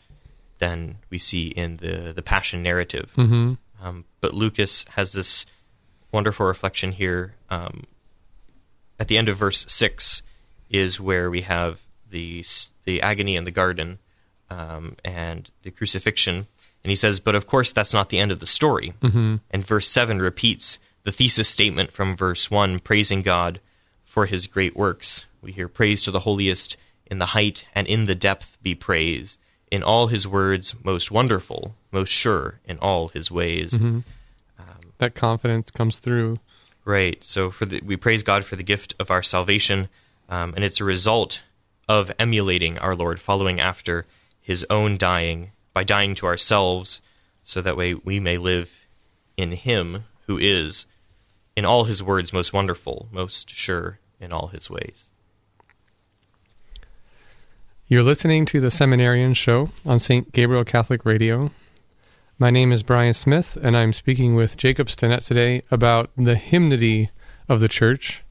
then 0.59 0.97
we 1.09 1.17
see 1.17 1.47
in 1.47 1.77
the 1.77 2.13
the 2.13 2.21
Passion 2.21 2.63
narrative. 2.63 3.11
Mm-hmm. 3.17 3.53
Um, 3.81 4.05
but 4.21 4.33
Lucas 4.33 4.85
has 4.91 5.11
this 5.11 5.45
wonderful 6.11 6.45
reflection 6.45 6.91
here. 6.91 7.35
Um, 7.49 7.83
at 8.99 9.07
the 9.07 9.17
end 9.17 9.29
of 9.29 9.37
verse 9.37 9.65
six 9.67 10.21
is 10.69 10.99
where 10.99 11.29
we 11.29 11.41
have 11.41 11.81
the 12.09 12.43
the 12.85 13.01
agony 13.01 13.35
in 13.35 13.43
the 13.43 13.51
garden 13.51 13.99
um, 14.49 14.95
and 15.03 15.49
the 15.63 15.71
crucifixion 15.71 16.47
and 16.85 16.91
he 16.91 16.95
says, 16.95 17.19
but 17.19 17.33
of 17.33 17.47
course, 17.47 17.71
that's 17.71 17.93
not 17.93 18.09
the 18.09 18.19
end 18.19 18.31
of 18.31 18.37
the 18.37 18.45
story. 18.45 18.93
Mm-hmm. 19.01 19.37
And 19.49 19.65
verse 19.65 19.87
7 19.87 20.21
repeats 20.21 20.77
the 21.03 21.11
thesis 21.11 21.49
statement 21.49 21.91
from 21.91 22.15
verse 22.15 22.51
1, 22.51 22.79
praising 22.81 23.23
God 23.23 23.59
for 24.03 24.27
his 24.27 24.45
great 24.45 24.75
works. 24.77 25.25
We 25.41 25.51
hear 25.51 25.67
praise 25.67 26.03
to 26.03 26.11
the 26.11 26.19
holiest 26.19 26.77
in 27.07 27.17
the 27.17 27.25
height 27.25 27.65
and 27.73 27.87
in 27.87 28.05
the 28.05 28.13
depth 28.13 28.55
be 28.61 28.75
praise. 28.75 29.39
In 29.71 29.81
all 29.81 30.09
his 30.09 30.27
words, 30.27 30.75
most 30.83 31.09
wonderful, 31.09 31.75
most 31.91 32.11
sure 32.11 32.59
in 32.65 32.77
all 32.77 33.07
his 33.07 33.31
ways. 33.31 33.71
Mm-hmm. 33.71 34.01
Um, 34.59 34.93
that 34.99 35.15
confidence 35.15 35.71
comes 35.71 35.97
through. 35.97 36.37
Right. 36.85 37.23
So 37.23 37.51
for 37.51 37.65
the, 37.65 37.81
we 37.83 37.97
praise 37.97 38.23
God 38.23 38.45
for 38.45 38.55
the 38.55 38.63
gift 38.63 38.93
of 38.99 39.11
our 39.11 39.23
salvation, 39.23 39.89
um, 40.29 40.53
and 40.55 40.63
it's 40.63 40.79
a 40.79 40.85
result 40.85 41.41
of 41.89 42.11
emulating 42.17 42.77
our 42.77 42.95
Lord, 42.95 43.19
following 43.19 43.59
after 43.59 44.05
his 44.45 44.63
own 44.69 44.95
dying 44.95 45.51
by 45.73 45.83
dying 45.83 46.13
to 46.15 46.27
ourselves, 46.27 47.01
so 47.43 47.61
that 47.61 47.75
way 47.75 47.95
we 47.95 48.19
may 48.19 48.37
live 48.37 48.71
in 49.35 49.53
Him 49.53 50.03
who 50.27 50.37
is, 50.37 50.85
in 51.55 51.65
all 51.65 51.85
His 51.85 52.03
words, 52.03 52.31
most 52.31 52.53
wonderful, 52.53 53.09
most 53.11 53.49
sure 53.49 53.99
in 54.19 54.31
all 54.31 54.47
His 54.47 54.69
ways. 54.69 55.05
You're 57.87 58.03
listening 58.03 58.45
to 58.45 58.61
the 58.61 58.69
Seminarian 58.69 59.33
Show 59.33 59.71
on 59.85 59.97
St. 59.97 60.31
Gabriel 60.31 60.63
Catholic 60.63 61.05
Radio. 61.05 61.49
My 62.37 62.49
name 62.49 62.71
is 62.71 62.83
Brian 62.83 63.13
Smith, 63.13 63.57
and 63.61 63.77
I'm 63.77 63.93
speaking 63.93 64.35
with 64.35 64.57
Jacob 64.57 64.87
Stinnett 64.87 65.25
today 65.25 65.63
about 65.71 66.09
the 66.17 66.35
hymnody 66.35 67.09
of 67.47 67.61
the 67.61 67.69
church, 67.69 68.23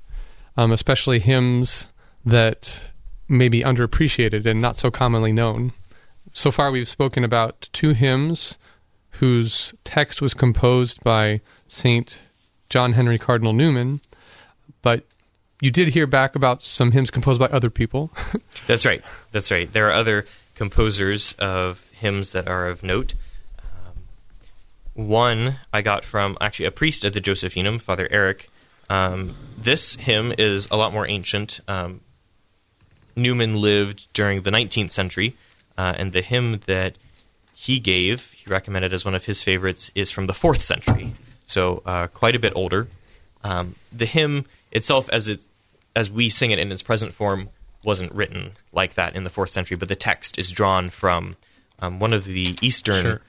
um, 0.57 0.73
especially 0.73 1.21
hymns 1.21 1.87
that 2.25 2.83
may 3.29 3.49
be 3.49 3.63
underappreciated 3.63 4.45
and 4.47 4.61
not 4.61 4.77
so 4.77 4.91
commonly 4.91 5.33
known 5.33 5.73
so 6.35 6.51
far 6.51 6.71
we've 6.71 6.89
spoken 6.89 7.25
about 7.25 7.69
two 7.73 7.93
hymns 7.93 8.59
whose 9.13 9.73
text 9.85 10.21
was 10.21 10.35
composed 10.35 11.03
by 11.03 11.41
St. 11.69 12.19
John 12.69 12.95
Henry 12.95 13.19
Cardinal 13.19 13.53
Newman, 13.53 14.01
but 14.83 15.05
you 15.61 15.71
did 15.71 15.89
hear 15.89 16.07
back 16.07 16.35
about 16.35 16.63
some 16.63 16.91
hymns 16.91 17.11
composed 17.11 17.39
by 17.39 17.47
other 17.47 17.71
people. 17.71 18.11
That's 18.67 18.85
right. 18.85 19.03
That's 19.31 19.51
right. 19.51 19.73
There 19.73 19.89
are 19.89 19.93
other 19.93 20.27
composers 20.57 21.35
of 21.39 21.85
hymns 21.93 22.33
that 22.33 22.49
are 22.49 22.67
of 22.67 22.83
note. 22.83 23.15
One 24.95 25.57
I 25.73 25.83
got 25.83 26.05
from 26.05 26.39
actually 26.41 26.67
a 26.67 26.71
priest 26.71 27.05
at 27.05 27.15
the 27.15 27.21
Josephinum, 27.21 27.81
Father 27.81 28.09
Eric. 28.11 28.49
Um, 28.89 29.37
this 29.59 29.95
hymn 29.97 30.33
is 30.39 30.69
a 30.71 30.77
lot 30.77 30.93
more 30.93 31.07
ancient. 31.07 31.61
Um, 31.67 32.01
Newman 33.17 33.57
lived 33.61 34.07
during 34.13 34.43
the 34.43 34.51
19th 34.51 34.93
century, 34.93 35.37
uh, 35.77 35.95
and 35.97 36.13
the 36.13 36.23
hymn 36.23 36.61
that 36.67 36.97
he 37.55 37.79
gave, 37.79 38.31
he 38.33 38.49
recommended 38.51 38.93
as 38.93 39.05
one 39.05 39.15
of 39.15 39.25
his 39.25 39.43
favorites, 39.43 39.91
is 39.95 40.11
from 40.11 40.27
the 40.27 40.35
fourth 40.35 40.63
century, 40.63 41.15
so 41.47 41.83
uh, 41.87 42.07
quite 42.09 42.37
a 42.37 42.39
bit 42.39 42.53
older. 42.55 42.89
Um, 43.43 43.75
the 43.93 44.07
hymn 44.07 44.47
itself, 44.71 45.09
as 45.11 45.29
it 45.29 45.41
as 45.97 46.11
we 46.11 46.29
sing 46.29 46.51
it 46.51 46.59
in 46.59 46.73
its 46.73 46.83
present 46.83 47.15
form, 47.15 47.49
wasn't 47.85 48.13
written 48.13 48.53
like 48.73 48.95
that 48.95 49.15
in 49.15 49.25
the 49.25 49.31
fourth 49.31 49.51
century, 49.51 49.77
but 49.77 49.89
the 49.89 49.97
text 49.97 50.39
is 50.39 50.51
drawn 50.51 50.91
from 50.91 51.37
um, 51.79 52.01
one 52.01 52.13
of 52.13 52.25
the 52.25 52.57
Eastern 52.61 53.03
sure. 53.03 53.21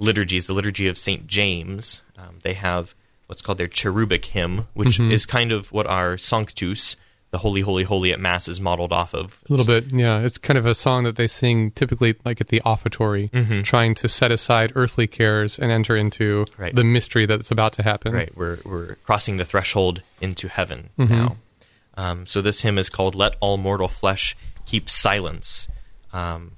Liturgies, 0.00 0.46
the 0.46 0.52
liturgy 0.52 0.88
of 0.88 0.98
Saint 0.98 1.28
James. 1.28 2.02
Um, 2.18 2.38
they 2.42 2.54
have 2.54 2.94
what's 3.26 3.42
called 3.42 3.58
their 3.58 3.68
cherubic 3.68 4.24
hymn, 4.24 4.66
which 4.74 4.98
mm-hmm. 4.98 5.12
is 5.12 5.24
kind 5.24 5.52
of 5.52 5.70
what 5.70 5.86
our 5.86 6.18
Sanctus, 6.18 6.96
the 7.30 7.38
Holy, 7.38 7.60
Holy, 7.60 7.84
Holy 7.84 8.12
at 8.12 8.18
Mass 8.18 8.48
is 8.48 8.60
modeled 8.60 8.92
off 8.92 9.14
of. 9.14 9.38
A 9.48 9.52
little 9.52 9.66
bit, 9.66 9.92
yeah. 9.92 10.18
It's 10.18 10.36
kind 10.36 10.58
of 10.58 10.66
a 10.66 10.74
song 10.74 11.04
that 11.04 11.14
they 11.14 11.28
sing 11.28 11.70
typically 11.70 12.16
like 12.24 12.40
at 12.40 12.48
the 12.48 12.60
offertory, 12.66 13.30
mm-hmm. 13.30 13.62
trying 13.62 13.94
to 13.96 14.08
set 14.08 14.32
aside 14.32 14.72
earthly 14.74 15.06
cares 15.06 15.58
and 15.58 15.70
enter 15.70 15.96
into 15.96 16.46
right. 16.58 16.74
the 16.74 16.82
mystery 16.82 17.26
that's 17.26 17.52
about 17.52 17.74
to 17.74 17.84
happen. 17.84 18.12
Right, 18.12 18.36
we're, 18.36 18.58
we're 18.64 18.94
crossing 19.04 19.36
the 19.36 19.44
threshold 19.44 20.02
into 20.20 20.48
heaven 20.48 20.90
mm-hmm. 20.98 21.12
now. 21.12 21.36
Um, 21.96 22.26
so 22.26 22.42
this 22.42 22.62
hymn 22.62 22.78
is 22.78 22.88
called 22.88 23.14
Let 23.14 23.36
All 23.40 23.58
Mortal 23.58 23.88
Flesh 23.88 24.36
Keep 24.66 24.90
Silence. 24.90 25.68
Um, 26.12 26.56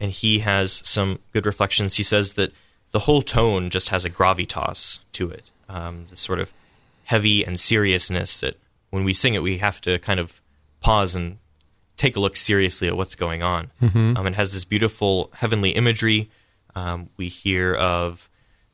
and 0.00 0.10
he 0.10 0.40
has 0.40 0.82
some 0.84 1.18
good 1.32 1.46
reflections. 1.46 1.94
He 1.94 2.02
says 2.02 2.34
that 2.34 2.52
the 2.92 3.00
whole 3.00 3.22
tone 3.22 3.70
just 3.70 3.88
has 3.88 4.04
a 4.04 4.10
gravitas 4.10 4.98
to 5.12 5.30
it, 5.30 5.50
um, 5.68 6.06
this 6.10 6.20
sort 6.20 6.40
of 6.40 6.52
heavy 7.04 7.44
and 7.44 7.58
seriousness 7.58 8.38
that 8.40 8.56
when 8.90 9.04
we 9.04 9.12
sing 9.12 9.34
it, 9.34 9.42
we 9.42 9.58
have 9.58 9.80
to 9.82 9.98
kind 9.98 10.20
of 10.20 10.40
pause 10.80 11.14
and 11.14 11.38
take 11.96 12.16
a 12.16 12.20
look 12.20 12.36
seriously 12.36 12.88
at 12.88 12.96
what's 12.96 13.14
going 13.14 13.42
on. 13.42 13.70
Mm-hmm. 13.82 14.16
Um, 14.16 14.26
it 14.26 14.34
has 14.34 14.52
this 14.52 14.64
beautiful 14.64 15.30
heavenly 15.34 15.70
imagery. 15.70 16.30
Um, 16.74 17.10
we 17.16 17.28
hear 17.28 17.74
of 17.74 18.28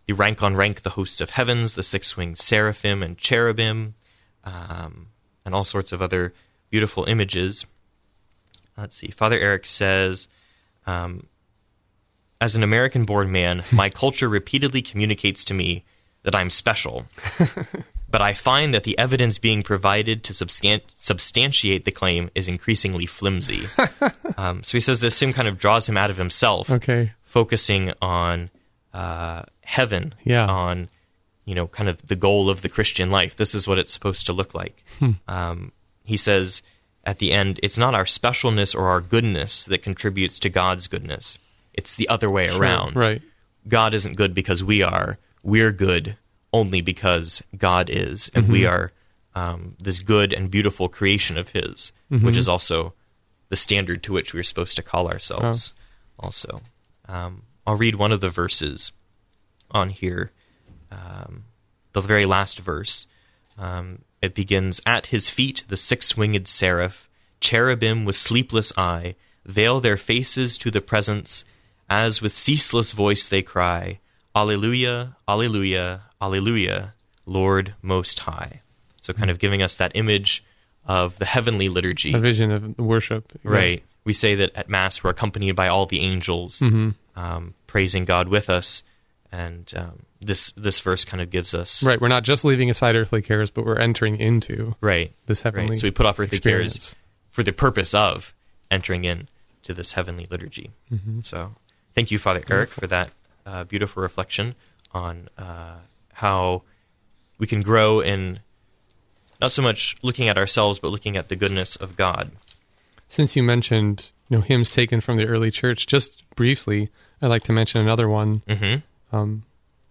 the 0.07 0.13
rank 0.15 0.43
on 0.43 0.57
rank, 0.57 0.83
the 0.83 0.91
hosts 0.91 1.21
of 1.21 1.31
heavens, 1.31 1.75
the 1.75 1.83
six 1.83 2.17
winged 2.17 2.39
seraphim 2.39 3.03
and 3.03 3.17
cherubim, 3.19 3.95
um, 4.45 5.09
and 5.45 5.55
all 5.55 5.65
sorts 5.65 5.93
of 5.93 6.03
other 6.03 6.33
beautiful 6.71 7.05
images. 7.05 7.67
Let's 8.77 8.97
see. 8.97 9.09
Father 9.09 9.39
Eric 9.39 9.67
says, 9.67 10.29
um, 10.87 11.27
as 12.41 12.55
an 12.57 12.63
American 12.63 13.05
born 13.05 13.31
man, 13.33 13.65
my 13.73 13.91
culture 14.03 14.29
repeatedly 14.29 14.83
communicates 14.83 15.45
to 15.45 15.55
me 15.55 15.85
that 16.23 16.35
I'm 16.35 16.51
special. 16.51 17.07
but 18.11 18.21
I 18.23 18.33
find 18.35 18.75
that 18.75 18.85
the 18.85 18.99
evidence 18.99 19.39
being 19.39 19.63
provided 19.63 20.25
to 20.25 20.33
substan- 20.33 20.83
substantiate 20.99 21.85
the 21.85 21.91
claim 21.93 22.31
is 22.35 22.49
increasingly 22.49 23.07
flimsy. 23.07 23.63
um, 24.37 24.63
so 24.65 24.73
he 24.73 24.81
says 24.81 25.01
this 25.01 25.19
hymn 25.21 25.33
kind 25.33 25.49
of 25.49 25.59
draws 25.59 25.89
him 25.89 25.97
out 25.97 26.11
of 26.11 26.17
himself. 26.17 26.69
Okay. 26.71 27.13
focusing 27.23 27.93
on 28.03 28.51
uh, 28.93 29.43
heaven, 29.63 30.15
Yeah. 30.25 30.47
on 30.47 30.89
you 31.47 31.55
know, 31.55 31.67
kind 31.67 31.89
of 31.89 32.07
the 32.07 32.15
goal 32.17 32.49
of 32.51 32.63
the 32.63 32.69
Christian 32.69 33.11
life. 33.11 33.35
This 33.37 33.55
is 33.55 33.67
what 33.67 33.79
it's 33.79 33.93
supposed 33.93 34.27
to 34.27 34.33
look 34.33 34.55
like. 34.55 34.85
Hmm. 35.01 35.11
Um, 35.27 35.73
he 36.05 36.17
says 36.17 36.63
at 37.05 37.19
the 37.19 37.33
end, 37.33 37.59
it's 37.63 37.79
not 37.79 37.95
our 37.95 38.05
specialness 38.05 38.75
or 38.75 38.89
our 38.89 39.01
goodness 39.01 39.65
that 39.65 39.83
contributes 39.83 40.39
to 40.41 40.49
God's 40.49 40.87
goodness. 40.87 41.39
It's 41.73 41.95
the 41.95 42.09
other 42.09 42.29
way 42.31 42.49
around. 42.49 42.97
Right. 42.97 43.23
God 43.69 43.95
isn't 43.95 44.17
good 44.17 44.35
because 44.35 44.63
we 44.65 44.83
are. 44.83 45.19
We're 45.43 45.73
good 45.73 46.17
only 46.53 46.81
because 46.81 47.43
God 47.57 47.89
is, 47.91 48.31
and 48.35 48.45
Mm-hmm. 48.45 48.53
we 48.53 48.67
are 48.67 48.93
um, 49.35 49.77
this 49.79 50.01
good 50.01 50.33
and 50.33 50.51
beautiful 50.51 50.89
creation 50.89 51.39
of 51.39 51.51
His, 51.51 51.93
Mm-hmm. 52.11 52.27
which 52.27 52.37
is 52.37 52.49
also 52.49 52.93
the 53.51 53.57
standard 53.57 54.03
to 54.03 54.13
which 54.13 54.35
we're 54.35 54.43
supposed 54.43 54.77
to 54.77 54.83
call 54.83 55.09
ourselves. 55.09 55.73
Oh. 56.19 56.25
Also, 56.25 56.61
um, 57.09 57.43
I'll 57.67 57.77
read 57.77 57.95
one 57.95 58.13
of 58.13 58.21
the 58.21 58.29
verses 58.29 58.93
on 59.71 59.91
here. 59.91 60.33
Um, 60.91 61.45
the 61.93 62.01
very 62.01 62.27
last 62.27 62.59
verse. 62.59 63.07
It 64.23 64.35
begins 64.35 64.81
At 64.85 65.07
his 65.07 65.29
feet, 65.29 65.65
the 65.69 65.77
six 65.77 66.17
winged 66.17 66.47
seraph, 66.49 67.09
cherubim 67.41 68.05
with 68.05 68.17
sleepless 68.17 68.73
eye, 68.77 69.15
veil 69.45 69.81
their 69.81 69.97
faces 69.97 70.59
to 70.59 70.71
the 70.71 70.81
presence, 70.81 71.45
as 71.89 72.21
with 72.21 72.35
ceaseless 72.35 72.93
voice 72.93 73.27
they 73.27 73.43
cry, 73.43 73.99
Alleluia, 74.37 75.17
Alleluia, 75.27 76.03
Alleluia, 76.21 76.95
Lord 77.27 77.75
Most 77.83 78.21
High. 78.21 78.61
So, 79.01 79.13
kind 79.13 79.31
of 79.31 79.39
giving 79.39 79.63
us 79.63 79.77
that 79.77 79.93
image 79.95 80.45
of 80.87 81.19
the 81.19 81.25
heavenly 81.25 81.69
liturgy. 81.69 82.13
A 82.13 82.19
vision 82.19 82.51
of 82.51 82.79
worship. 82.79 83.33
Yeah. 83.45 83.51
Right. 83.51 83.85
We 84.05 84.13
say 84.13 84.35
that 84.37 84.55
at 84.55 84.69
Mass 84.69 85.03
we're 85.03 85.11
accompanied 85.11 85.57
by 85.57 85.69
all 85.69 85.87
the 85.87 86.01
angels, 86.01 86.63
um, 87.17 87.55
praising 87.67 88.05
God 88.05 88.29
with 88.29 88.51
us, 88.51 88.83
and 89.33 89.73
um, 89.77 90.03
this 90.21 90.51
this 90.57 90.81
verse 90.81 91.05
kind 91.05 91.21
of 91.21 91.31
gives 91.31 91.55
us 91.55 91.83
Right. 91.83 92.01
We're 92.01 92.09
not 92.09 92.25
just 92.25 92.45
leaving 92.45 92.71
aside 92.71 92.97
earthly 92.97 93.23
cares, 93.23 93.51
but 93.51 93.65
we're 93.65 93.79
entering 93.79 94.19
into 94.19 94.75
right, 94.81 95.13
this 95.27 95.41
heavenly. 95.41 95.71
right. 95.71 95.79
So 95.79 95.87
we 95.87 95.91
put 95.91 96.07
off 96.07 96.19
earthly 96.19 96.39
experience. 96.39 96.79
cares 96.79 96.97
for 97.31 97.43
the 97.43 97.53
purpose 97.53 97.95
of 97.95 98.35
entering 98.71 99.05
in 99.05 99.29
to 99.65 99.75
this 99.75 99.93
heavenly 99.93 100.27
liturgy. 100.31 100.71
Mm-hmm. 100.93 101.21
So 101.21 101.55
thank 101.95 102.11
you, 102.11 102.19
Father 102.19 102.41
Eric, 102.51 102.71
for 102.71 102.87
that 102.87 103.11
uh, 103.47 103.65
beautiful 103.65 104.03
reflection 104.03 104.55
on 104.93 105.29
uh, 105.39 105.77
how 106.13 106.63
we 107.39 107.47
can 107.47 107.63
grow 107.63 108.01
in 108.01 108.41
not 109.41 109.53
so 109.53 109.63
much 109.63 109.97
looking 110.03 110.29
at 110.29 110.37
ourselves, 110.37 110.79
but 110.79 110.89
looking 110.89 111.17
at 111.17 111.29
the 111.29 111.37
goodness 111.37 111.77
of 111.77 111.97
God. 111.97 112.33
Since 113.09 113.37
you 113.37 113.43
mentioned 113.43 114.11
you 114.29 114.37
know 114.37 114.43
hymns 114.43 114.71
taken 114.71 115.01
from 115.01 115.17
the 115.17 115.27
early 115.27 115.51
church, 115.51 115.87
just 115.87 116.23
briefly, 116.37 116.91
I'd 117.23 117.29
like 117.29 117.45
to 117.45 117.53
mention 117.53 117.81
another 117.81 118.09
one. 118.09 118.43
hmm 118.49 118.77
Um, 119.13 119.45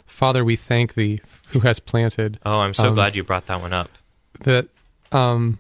Father, 0.06 0.44
we 0.44 0.56
thank 0.56 0.96
thee, 0.96 1.22
who 1.50 1.60
has 1.62 1.80
planted 1.80 2.40
Oh, 2.46 2.60
I'm 2.60 2.74
so 2.74 2.90
Um, 2.90 2.94
glad 2.94 3.16
you 3.16 3.24
brought 3.24 3.46
that 3.48 3.62
one 3.62 3.74
up. 3.74 3.90
that. 4.42 4.68
Um, 5.12 5.60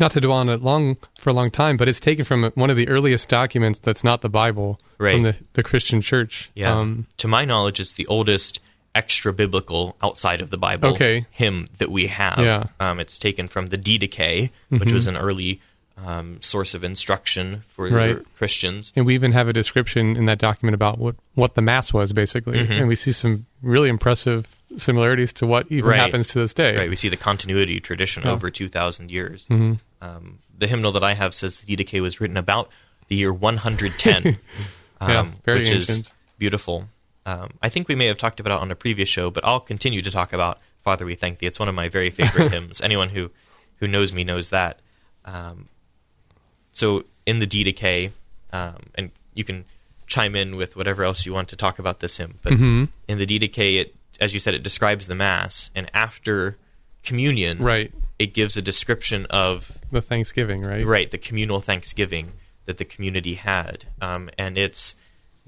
not 0.00 0.12
to 0.12 0.20
dwell 0.20 0.38
on 0.38 0.48
it 0.48 0.62
long 0.62 0.96
for 1.18 1.30
a 1.30 1.32
long 1.32 1.50
time, 1.50 1.76
but 1.76 1.88
it's 1.88 1.98
taken 1.98 2.24
from 2.24 2.52
one 2.54 2.70
of 2.70 2.76
the 2.76 2.86
earliest 2.88 3.28
documents 3.28 3.80
that's 3.80 4.04
not 4.04 4.20
the 4.20 4.28
Bible 4.28 4.78
Right. 4.98 5.14
from 5.14 5.22
the, 5.24 5.34
the 5.54 5.62
Christian 5.64 6.00
church. 6.00 6.50
Yeah. 6.54 6.76
Um, 6.78 7.06
to 7.16 7.26
my 7.28 7.44
knowledge, 7.44 7.80
it's 7.80 7.94
the 7.94 8.06
oldest 8.06 8.60
extra 8.94 9.32
biblical 9.32 9.96
outside 10.02 10.40
of 10.40 10.50
the 10.50 10.58
Bible 10.58 10.90
Okay. 10.90 11.26
hymn 11.30 11.66
that 11.78 11.90
we 11.90 12.06
have. 12.06 12.38
Yeah. 12.38 12.64
Um, 12.78 13.00
it's 13.00 13.18
taken 13.18 13.48
from 13.48 13.68
the 13.68 13.78
Didache, 13.78 14.50
which 14.68 14.92
was 14.92 15.06
an 15.08 15.16
early 15.16 15.60
um, 16.04 16.40
source 16.40 16.74
of 16.74 16.84
instruction 16.84 17.62
for 17.66 17.88
Right. 17.88 18.18
Christians. 18.36 18.92
and 18.94 19.04
we 19.06 19.14
even 19.14 19.32
have 19.32 19.48
a 19.48 19.52
description 19.52 20.16
in 20.16 20.26
that 20.26 20.38
document 20.38 20.74
about 20.74 20.98
what, 20.98 21.16
what 21.34 21.54
the 21.54 21.62
mass 21.62 21.92
was 21.92 22.12
basically, 22.12 22.58
Mm-hmm. 22.58 22.72
and 22.72 22.88
we 22.88 22.94
see 22.96 23.12
some 23.12 23.46
really 23.62 23.88
impressive 23.88 24.46
similarities 24.76 25.32
to 25.34 25.46
what 25.46 25.66
even 25.70 25.90
Right. 25.90 25.98
happens 25.98 26.28
to 26.28 26.38
this 26.38 26.54
day. 26.54 26.76
Right. 26.76 26.88
We 26.90 26.96
see 26.96 27.08
the 27.08 27.16
continuity 27.16 27.80
tradition 27.80 28.22
Yeah. 28.24 28.30
over 28.32 28.50
2,000 28.50 29.10
years. 29.10 29.46
Mm-hmm. 29.50 29.74
Um, 30.00 30.38
the 30.56 30.66
hymnal 30.68 30.92
that 30.92 31.02
I 31.02 31.14
have 31.14 31.34
says 31.34 31.56
the 31.56 31.76
Didache 31.76 32.00
was 32.00 32.20
written 32.20 32.36
about 32.36 32.70
the 33.08 33.16
year 33.16 33.32
110, 33.32 34.38
um, 35.00 35.10
Yeah, 35.10 35.30
very 35.44 35.60
which 35.60 35.72
is 35.72 36.10
beautiful. 36.38 36.88
Um, 37.26 37.50
I 37.62 37.68
think 37.68 37.88
we 37.88 37.94
may 37.94 38.06
have 38.06 38.18
talked 38.18 38.38
about 38.40 38.56
it 38.58 38.62
on 38.62 38.70
a 38.70 38.76
previous 38.76 39.08
show, 39.08 39.30
but 39.30 39.44
I'll 39.44 39.60
continue 39.60 40.02
to 40.02 40.10
talk 40.10 40.32
about 40.32 40.58
Father 40.84 41.04
We 41.04 41.14
Thank 41.14 41.38
Thee. 41.38 41.46
It's 41.46 41.58
one 41.58 41.68
of 41.68 41.74
my 41.74 41.88
very 41.88 42.10
favorite 42.10 42.52
hymns. 42.52 42.80
Anyone 42.80 43.08
who, 43.08 43.30
who 43.76 43.88
knows 43.88 44.12
me 44.12 44.22
knows 44.24 44.50
that. 44.50 44.80
So 46.78 47.04
in 47.26 47.36
the 47.40 47.46
Didache, 47.46 48.12
um, 48.52 48.76
and 48.94 49.10
you 49.34 49.44
can 49.44 49.64
chime 50.06 50.34
in 50.36 50.56
with 50.56 50.76
whatever 50.76 51.02
else 51.02 51.26
you 51.26 51.32
want 51.34 51.48
to 51.48 51.56
talk 51.56 51.78
about 51.78 51.98
this 52.00 52.16
hymn, 52.16 52.34
but 52.42 52.52
Mm-hmm. 52.52 52.84
in 53.08 53.18
the 53.18 53.26
Didache, 53.26 53.80
it, 53.82 53.94
as 54.20 54.32
you 54.34 54.40
said, 54.40 54.54
it 54.54 54.62
describes 54.62 55.06
the 55.06 55.14
Mass, 55.14 55.70
and 55.74 55.90
after 55.92 56.56
communion, 57.02 57.58
Right. 57.58 57.92
it 58.18 58.32
gives 58.34 58.56
a 58.56 58.62
description 58.62 59.26
of 59.30 59.76
The 59.92 60.00
Thanksgiving, 60.02 60.62
right? 60.62 60.84
right 60.86 61.10
the 61.10 61.18
communal 61.18 61.60
thanksgiving 61.60 62.32
that 62.66 62.76
the 62.78 62.84
community 62.84 63.34
had 63.34 63.84
um, 64.02 64.28
and 64.36 64.58
it's 64.58 64.94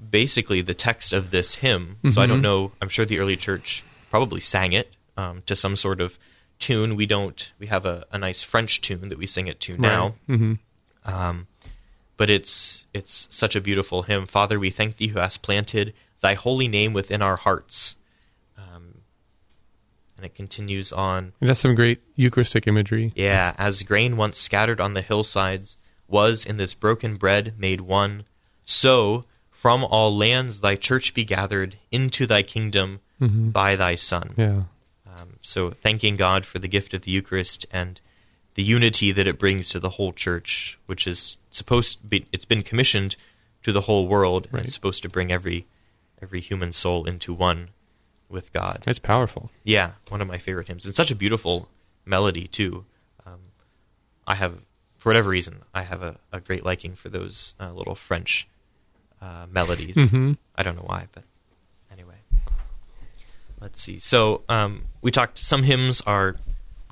basically 0.09 0.61
the 0.61 0.73
text 0.73 1.13
of 1.13 1.29
this 1.31 1.55
hymn 1.55 1.97
so 2.09 2.21
i 2.21 2.23
Mm-hmm. 2.25 2.33
don't 2.33 2.41
know 2.41 2.71
i'm 2.81 2.89
sure 2.89 3.05
the 3.05 3.19
early 3.19 3.35
church 3.37 3.83
probably 4.09 4.41
sang 4.41 4.73
it 4.73 4.87
um, 5.17 5.43
to 5.45 5.55
some 5.55 5.75
sort 5.75 6.01
of 6.01 6.17
tune 6.57 6.95
we 6.95 7.05
don't 7.05 7.51
we 7.59 7.67
have 7.67 7.85
a, 7.85 8.05
a 8.11 8.17
nice 8.17 8.41
french 8.41 8.81
tune 8.81 9.09
that 9.09 9.17
we 9.19 9.27
sing 9.27 9.45
it 9.47 9.59
to 9.59 9.77
now 9.77 10.15
hmm 10.27 10.53
um, 11.05 11.47
but 12.17 12.29
it's 12.29 12.85
it's 12.93 13.27
such 13.29 13.55
a 13.55 13.61
beautiful 13.61 14.03
hymn 14.03 14.25
father 14.25 14.59
we 14.59 14.69
thank 14.69 14.97
thee 14.97 15.07
who 15.07 15.19
hast 15.19 15.41
planted 15.41 15.93
thy 16.21 16.33
holy 16.33 16.67
name 16.67 16.93
within 16.93 17.21
our 17.21 17.37
hearts 17.37 17.95
um, 18.57 18.99
and 20.17 20.25
it 20.25 20.35
continues 20.35 20.91
on 20.91 21.33
It 21.41 21.47
has 21.47 21.59
some 21.59 21.73
great 21.75 22.01
Eucharistic 22.15 22.67
imagery. 22.67 23.11
yeah, 23.15 23.53
as 23.57 23.81
grain 23.83 24.17
once 24.17 24.37
scattered 24.37 24.79
on 24.79 24.93
the 24.93 25.01
hillsides 25.01 25.77
was 26.07 26.45
in 26.45 26.57
this 26.57 26.73
broken 26.73 27.15
bread 27.15 27.53
made 27.57 27.81
one, 27.81 28.25
so 28.65 29.23
from 29.49 29.83
all 29.83 30.15
lands 30.15 30.61
thy 30.61 30.75
church 30.75 31.13
be 31.13 31.23
gathered 31.23 31.77
into 31.89 32.27
thy 32.27 32.43
kingdom 32.43 32.99
by 33.19 33.75
thy 33.75 33.95
Son. 33.95 34.33
Yeah. 34.35 34.63
Um, 35.05 35.37
so 35.41 35.69
thanking 35.69 36.17
God 36.17 36.45
for 36.45 36.57
the 36.59 36.67
gift 36.67 36.93
of 36.93 37.03
the 37.03 37.11
Eucharist 37.11 37.65
and 37.71 38.01
the 38.55 38.63
unity 38.63 39.11
that 39.11 39.27
it 39.27 39.39
brings 39.39 39.69
to 39.69 39.79
the 39.79 39.91
whole 39.91 40.11
church, 40.13 40.77
which 40.85 41.07
is 41.07 41.37
supposed 41.51 42.01
to 42.01 42.07
be, 42.07 42.25
it's 42.31 42.45
been 42.45 42.63
commissioned 42.63 43.15
to 43.63 43.71
the 43.71 43.81
whole 43.81 44.07
world. 44.07 44.47
and 44.51 44.61
It's 44.61 44.73
supposed 44.73 45.01
to 45.03 45.09
bring 45.09 45.31
every 45.31 45.65
every 46.21 46.41
human 46.41 46.71
soul 46.71 47.05
into 47.05 47.33
one 47.33 47.69
with 48.29 48.53
God. 48.53 48.83
It's 48.85 48.99
powerful. 48.99 49.49
Yeah, 49.63 49.91
one 50.09 50.21
of 50.21 50.27
my 50.27 50.37
favorite 50.37 50.67
hymns, 50.67 50.85
and 50.85 50.95
such 50.95 51.09
a 51.11 51.15
beautiful 51.15 51.67
melody 52.05 52.47
too. 52.47 52.85
Um, 53.25 53.39
I 54.27 54.35
have, 54.35 54.59
for 54.97 55.09
whatever 55.09 55.29
reason, 55.29 55.61
I 55.73 55.81
have 55.83 56.03
a, 56.03 56.17
a 56.31 56.39
great 56.39 56.63
liking 56.63 56.95
for 56.95 57.09
those 57.09 57.55
uh, 57.59 57.71
little 57.71 57.95
French 57.95 58.47
uh, 59.21 59.45
melodies. 59.51 59.95
Mhm. 59.95 60.37
I 60.55 60.63
don't 60.63 60.75
know 60.75 60.83
why, 60.85 61.07
but 61.11 61.23
anyway. 61.91 62.15
Let's 63.59 63.81
see. 63.81 63.99
So 63.99 64.41
um, 64.49 64.85
we 65.01 65.11
talked. 65.11 65.37
Some 65.37 65.63
hymns 65.63 66.01
are 66.01 66.35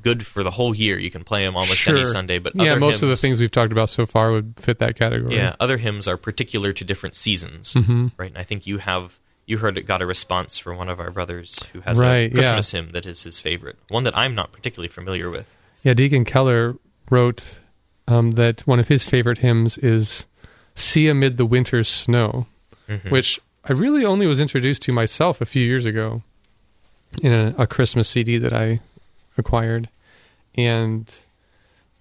good 0.02 0.26
for 0.26 0.44
the 0.44 0.52
whole 0.52 0.74
year. 0.76 0.98
You 1.00 1.12
can 1.12 1.24
play 1.24 1.44
them 1.46 1.56
almost 1.56 1.88
any 1.88 2.06
Sunday, 2.06 2.40
but 2.40 2.56
yeah, 2.56 2.76
most 2.78 3.02
of 3.02 3.10
the 3.10 3.16
things 3.16 3.40
we've 3.40 3.52
talked 3.52 3.72
about 3.72 3.90
so 3.90 4.06
far 4.06 4.32
would 4.32 4.54
fit 4.58 4.80
that 4.80 4.96
category. 4.96 5.36
yeah, 5.36 5.56
other 5.60 5.78
hymns 5.78 6.08
are 6.08 6.18
particular 6.18 6.74
to 6.74 6.84
different 6.86 7.16
seasons, 7.16 7.74
Mm-hmm. 7.74 8.08
right? 8.18 8.30
And 8.30 8.38
I 8.38 8.44
think 8.44 8.66
you 8.68 8.78
have 8.80 9.18
you 9.46 9.58
heard 9.58 9.78
it 9.78 9.84
got 9.88 10.02
a 10.02 10.06
response 10.06 10.58
from 10.60 10.78
one 10.78 10.90
of 10.90 11.00
our 11.00 11.10
brothers 11.10 11.60
who 11.74 11.82
has 11.82 11.98
Right, 12.00 12.18
a 12.18 12.24
yeah. 12.28 12.30
Christmas 12.34 12.72
hymn 12.72 12.92
that 12.92 13.06
is 13.08 13.24
his 13.24 13.40
favorite, 13.40 13.78
one 13.90 14.04
that 14.04 14.16
I'm 14.18 14.36
not 14.36 14.52
particularly 14.52 14.90
familiar 14.90 15.30
with. 15.30 15.56
Yeah, 15.84 15.94
Deacon 15.94 16.24
Keller 16.26 16.76
wrote 17.10 17.42
um, 18.08 18.32
that 18.32 18.62
one 18.68 18.80
of 18.80 18.88
his 18.90 19.04
favorite 19.06 19.40
hymns 19.40 19.78
is 19.80 20.26
"See 20.76 21.08
Amid 21.08 21.38
the 21.38 21.46
Winter's 21.46 21.88
Snow," 21.90 22.46
Mhm. 22.88 23.10
which 23.12 23.40
I 23.66 23.74
really 23.74 24.06
only 24.06 24.28
was 24.28 24.40
introduced 24.40 24.82
to 24.84 24.92
myself 24.92 25.42
a 25.42 25.46
few 25.46 25.64
years 25.64 25.86
ago 25.86 26.22
in 27.24 27.34
a, 27.34 27.54
a 27.58 27.68
Christmas 27.68 28.08
CD 28.08 28.38
that 28.38 28.54
I 28.54 28.80
acquired, 29.40 29.90
and 30.56 31.14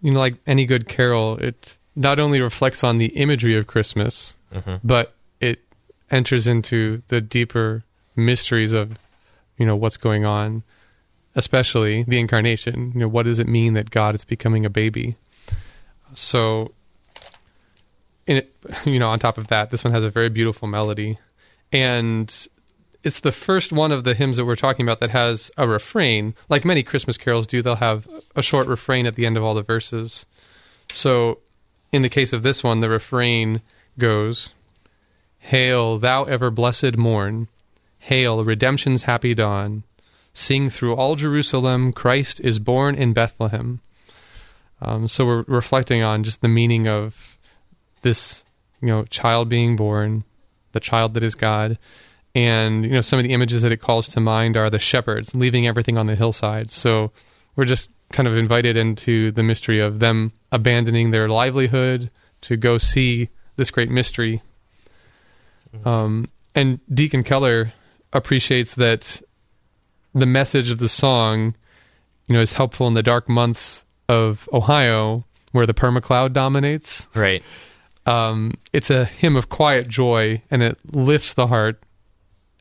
you 0.02 0.10
know, 0.12 0.18
like 0.20 0.36
any 0.46 0.66
good 0.66 0.88
carol, 0.88 1.38
it 1.38 1.76
not 1.96 2.20
only 2.20 2.40
reflects 2.40 2.84
on 2.84 2.98
the 2.98 3.06
imagery 3.16 3.56
of 3.56 3.66
Christmas, 3.66 4.34
Mhm. 4.54 4.80
but 4.84 5.14
it 5.40 5.60
enters 6.10 6.46
into 6.46 7.02
the 7.08 7.20
deeper 7.20 7.82
mysteries 8.16 8.72
of 8.72 8.92
you 9.58 9.66
know 9.66 9.76
what's 9.76 9.96
going 9.96 10.24
on 10.24 10.62
especially 11.34 12.02
the 12.08 12.18
incarnation. 12.18 12.90
You 12.94 13.00
know 13.00 13.08
what 13.08 13.24
does 13.24 13.38
it 13.38 13.46
mean 13.46 13.74
that 13.74 13.90
god 13.90 14.16
is 14.16 14.24
becoming 14.24 14.66
a 14.66 14.70
baby? 14.70 15.14
So 16.14 16.72
in 18.26 18.38
it, 18.38 18.52
you 18.84 18.98
know 18.98 19.08
on 19.08 19.18
top 19.18 19.38
of 19.38 19.46
that 19.48 19.70
this 19.70 19.84
one 19.84 19.92
has 19.92 20.02
a 20.04 20.10
very 20.10 20.28
beautiful 20.30 20.66
melody. 20.68 21.18
And 21.72 22.34
it's 23.08 23.20
the 23.20 23.32
first 23.32 23.72
one 23.72 23.90
of 23.90 24.04
the 24.04 24.14
hymns 24.14 24.36
that 24.36 24.44
we're 24.44 24.54
talking 24.54 24.86
about 24.86 25.00
that 25.00 25.10
has 25.10 25.50
a 25.56 25.66
refrain 25.66 26.34
like 26.48 26.64
many 26.64 26.82
christmas 26.82 27.18
carols 27.18 27.46
do 27.46 27.60
they'll 27.60 27.76
have 27.76 28.08
a 28.36 28.42
short 28.42 28.66
refrain 28.66 29.06
at 29.06 29.16
the 29.16 29.26
end 29.26 29.36
of 29.36 29.42
all 29.42 29.54
the 29.54 29.62
verses 29.62 30.26
so 30.92 31.38
in 31.90 32.02
the 32.02 32.08
case 32.08 32.32
of 32.32 32.42
this 32.42 32.62
one 32.62 32.80
the 32.80 32.88
refrain 32.88 33.60
goes 33.98 34.50
Hail, 35.48 35.96
thou 35.96 36.24
ever 36.24 36.50
blessed 36.50 36.98
morn. 36.98 37.48
Hail, 38.00 38.44
redemption's 38.44 39.04
happy 39.04 39.34
dawn. 39.34 39.84
Sing 40.34 40.68
through 40.68 40.94
all 40.94 41.16
Jerusalem, 41.16 41.92
Christ 41.92 42.38
is 42.40 42.58
born 42.58 42.94
in 42.94 43.14
Bethlehem. 43.14 43.80
Um, 44.82 45.08
so 45.08 45.24
we're 45.24 45.44
reflecting 45.48 46.02
on 46.02 46.22
just 46.22 46.42
the 46.42 46.48
meaning 46.48 46.86
of 46.86 47.38
this, 48.02 48.44
you 48.82 48.88
know, 48.88 49.04
child 49.04 49.48
being 49.48 49.74
born, 49.74 50.24
the 50.72 50.80
child 50.80 51.14
that 51.14 51.24
is 51.24 51.34
God, 51.34 51.78
and 52.34 52.84
you 52.84 52.90
know 52.90 53.00
some 53.00 53.18
of 53.18 53.24
the 53.24 53.32
images 53.32 53.62
that 53.62 53.72
it 53.72 53.78
calls 53.78 54.08
to 54.08 54.20
mind 54.20 54.56
are 54.56 54.70
the 54.70 54.78
shepherds 54.78 55.34
leaving 55.34 55.66
everything 55.66 55.96
on 55.96 56.06
the 56.06 56.16
hillside. 56.16 56.70
So 56.70 57.12
we're 57.56 57.64
just 57.64 57.90
kind 58.12 58.26
of 58.28 58.36
invited 58.36 58.76
into 58.76 59.32
the 59.32 59.42
mystery 59.42 59.80
of 59.80 59.98
them 60.00 60.32
abandoning 60.52 61.10
their 61.10 61.28
livelihood 61.28 62.10
to 62.42 62.56
go 62.56 62.78
see 62.78 63.28
this 63.56 63.70
great 63.70 63.90
mystery. 63.90 64.42
Um, 65.84 66.30
and 66.54 66.80
Deacon 66.92 67.24
Keller 67.24 67.72
appreciates 68.12 68.74
that 68.76 69.20
the 70.14 70.26
message 70.26 70.70
of 70.70 70.78
the 70.78 70.88
song, 70.88 71.54
you 72.26 72.34
know, 72.34 72.40
is 72.40 72.54
helpful 72.54 72.86
in 72.86 72.94
the 72.94 73.02
dark 73.02 73.28
months 73.28 73.84
of 74.08 74.48
Ohio 74.52 75.24
where 75.52 75.66
the 75.66 75.74
permacloud 75.74 76.32
dominates. 76.32 77.08
Right. 77.14 77.42
Um, 78.06 78.54
it's 78.72 78.90
a 78.90 79.04
hymn 79.04 79.36
of 79.36 79.48
quiet 79.48 79.88
joy, 79.88 80.42
and 80.50 80.62
it 80.62 80.78
lifts 80.92 81.34
the 81.34 81.46
heart 81.46 81.82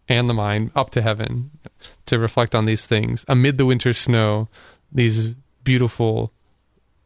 and 0.10 0.30
the 0.30 0.34
mind 0.34 0.72
up 0.76 0.90
to 0.92 1.02
heaven 1.02 1.52
to 2.06 2.18
reflect 2.20 2.56
on 2.56 2.66
these 2.66 2.86
things. 2.86 3.26
Amid 3.28 3.58
the 3.58 3.66
winter 3.66 3.94
snow, 3.94 4.48
these 4.92 5.36
beautiful 5.64 6.32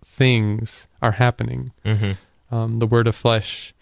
things 0.05 0.87
are 1.01 1.13
happening. 1.13 1.71
hmm 1.85 2.11
Um, 2.51 2.75
the 2.75 2.87
word 2.87 3.07
of 3.07 3.15
flesh 3.15 3.73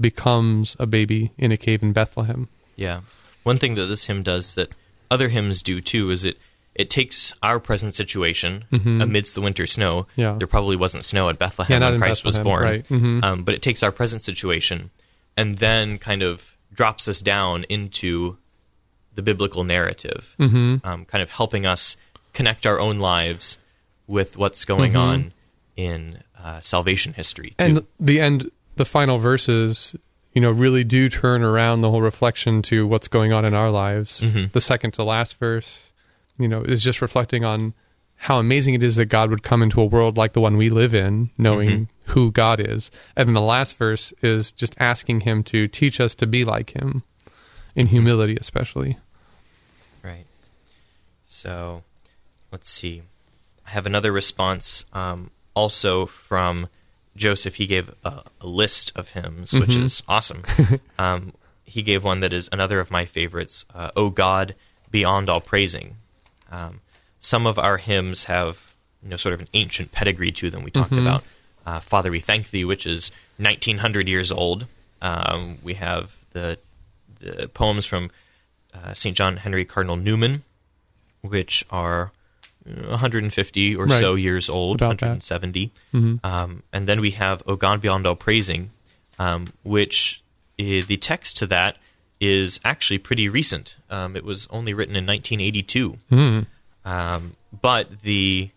becomes 0.00 0.76
a 0.78 0.86
baby 0.86 1.32
in 1.38 1.50
a 1.52 1.56
cave 1.56 1.82
in 1.82 1.92
Bethlehem. 1.92 2.48
Yeah. 2.76 3.00
One 3.42 3.56
thing 3.56 3.74
that 3.76 3.86
this 3.86 4.04
hymn 4.04 4.22
does 4.22 4.54
that 4.54 4.68
other 5.10 5.28
hymns 5.28 5.62
do 5.62 5.80
too 5.80 6.10
is 6.10 6.24
it 6.24 6.36
it 6.74 6.90
takes 6.90 7.32
our 7.42 7.58
present 7.58 7.94
situation 7.94 8.64
amidst 8.70 9.34
the 9.34 9.40
winter 9.40 9.66
snow. 9.66 10.02
Mm-hmm. 10.02 10.20
Yeah. 10.20 10.34
There 10.36 10.46
probably 10.46 10.76
wasn't 10.76 11.06
snow 11.06 11.30
at 11.30 11.38
Bethlehem 11.38 11.80
Yeah, 11.80 11.88
when 11.90 11.98
Christ 11.98 12.22
was 12.22 12.36
Bethlehem, 12.36 12.44
born. 12.60 12.62
right. 12.70 12.88
Mhm. 12.88 13.24
Um, 13.24 13.44
but 13.44 13.54
it 13.54 13.62
takes 13.62 13.82
our 13.82 13.90
present 13.92 14.22
situation 14.22 14.90
and 15.38 15.56
then 15.56 15.96
kind 15.96 16.22
of 16.22 16.54
drops 16.76 17.08
us 17.08 17.20
down 17.20 17.64
into 17.64 18.36
the 19.14 19.22
biblical 19.22 19.64
narrative, 19.64 20.34
mm-hmm. 20.38 20.86
um, 20.86 21.04
kind 21.06 21.22
of 21.22 21.30
helping 21.30 21.66
us 21.66 21.96
connect 22.34 22.66
our 22.66 22.78
own 22.78 22.98
lives 22.98 23.58
with 24.06 24.36
what's 24.36 24.64
going 24.64 24.92
Mm-hmm. 24.92 25.00
on 25.00 25.32
in 25.76 26.22
uh, 26.42 26.60
salvation 26.60 27.12
history. 27.12 27.50
Too. 27.50 27.64
And 27.64 27.86
the 27.98 28.20
end, 28.20 28.50
the 28.76 28.84
final 28.84 29.18
verses, 29.18 29.94
you 30.32 30.40
know, 30.40 30.50
really 30.50 30.84
do 30.84 31.08
turn 31.08 31.42
around 31.42 31.80
the 31.80 31.90
whole 31.90 32.02
reflection 32.02 32.62
to 32.62 32.86
what's 32.86 33.08
going 33.08 33.32
on 33.32 33.44
in 33.44 33.52
our 33.54 33.70
lives. 33.70 34.22
The 34.52 34.60
second 34.60 34.92
to 34.92 35.02
last 35.02 35.38
verse, 35.38 35.92
you 36.38 36.48
know, 36.48 36.62
is 36.62 36.82
just 36.82 37.02
reflecting 37.02 37.44
on 37.44 37.74
how 38.16 38.38
amazing 38.38 38.74
it 38.74 38.82
is 38.82 38.96
that 38.96 39.06
God 39.06 39.30
would 39.30 39.42
come 39.42 39.62
into 39.62 39.80
a 39.80 39.84
world 39.84 40.16
like 40.16 40.32
the 40.32 40.40
one 40.40 40.56
we 40.56 40.70
live 40.70 40.94
in, 40.94 41.30
knowing 41.36 41.88
who 42.06 42.32
God 42.32 42.60
is. 42.60 42.90
And 43.14 43.28
then 43.28 43.34
the 43.34 43.40
last 43.40 43.76
verse 43.76 44.12
is 44.22 44.52
just 44.52 44.74
asking 44.78 45.20
Him 45.20 45.42
to 45.44 45.68
teach 45.68 46.00
us 46.00 46.14
to 46.16 46.26
be 46.26 46.44
like 46.44 46.70
Him, 46.70 47.02
in 47.74 47.88
humility, 47.88 48.36
especially. 48.40 48.98
Right. 50.02 50.26
So, 51.26 51.82
let's 52.50 52.70
see. 52.70 53.02
I 53.66 53.70
have 53.70 53.86
another 53.86 54.12
response 54.12 54.84
um, 54.92 55.30
also 55.54 56.06
from 56.06 56.68
Joseph. 57.16 57.56
He 57.56 57.66
gave 57.66 57.92
a, 58.04 58.22
a 58.40 58.46
list 58.46 58.92
of 58.94 59.10
hymns, 59.10 59.52
which 59.52 59.76
is 59.76 60.02
awesome. 60.08 60.42
um, 60.98 61.32
he 61.64 61.82
gave 61.82 62.04
one 62.04 62.20
that 62.20 62.32
is 62.32 62.48
another 62.52 62.80
of 62.80 62.90
my 62.90 63.04
favorites 63.04 63.64
uh, 63.74 63.90
O 63.96 64.08
God, 64.08 64.54
beyond 64.90 65.28
all 65.28 65.40
praising. 65.40 65.96
Um, 66.50 66.80
some 67.26 67.44
of 67.46 67.58
our 67.58 67.76
hymns 67.76 68.24
have 68.24 68.74
you 69.02 69.10
know, 69.10 69.16
sort 69.16 69.34
of 69.34 69.40
an 69.40 69.48
ancient 69.52 69.90
pedigree 69.90 70.30
to 70.32 70.48
them. 70.50 70.62
We 70.62 70.70
talked 70.70 70.92
about 71.00 71.24
uh, 71.66 71.80
Father, 71.80 72.10
We 72.10 72.20
Thank 72.20 72.50
Thee, 72.50 72.64
which 72.64 72.86
is 72.86 73.10
1900 73.38 74.08
years 74.08 74.30
old. 74.30 74.66
Um, 75.02 75.58
we 75.62 75.74
have 75.74 76.14
the, 76.32 76.58
the 77.18 77.48
poems 77.48 77.84
from 77.84 78.10
uh, 78.72 78.94
St. 78.94 79.16
John 79.16 79.38
Henry 79.38 79.64
Cardinal 79.64 79.96
Newman, 79.96 80.44
which 81.22 81.64
are 81.70 82.12
uh, 82.68 82.90
150 82.90 83.74
or 83.76 83.86
so 83.98 84.14
years 84.14 84.48
old, 84.48 84.80
About 84.80 84.98
that. 85.00 85.06
170. 85.06 85.72
Um, 86.22 86.62
and 86.72 86.86
then 86.88 87.00
we 87.00 87.10
have 87.12 87.42
O 87.46 87.56
God 87.56 87.80
Beyond 87.80 88.06
All 88.06 88.14
Praising, 88.16 88.70
um, 89.18 89.52
which 89.64 90.22
i 90.60 90.84
the 90.86 90.96
text 90.96 91.36
to 91.38 91.46
that 91.48 91.76
is 92.20 92.60
actually 92.64 92.98
pretty 92.98 93.28
recent. 93.28 93.76
Um, 93.90 94.16
it 94.16 94.24
was 94.24 94.46
only 94.50 94.72
written 94.74 94.96
in 94.96 95.04
1982. 95.04 95.98
Um, 96.86 97.34
but 97.60 98.00
the 98.02 98.48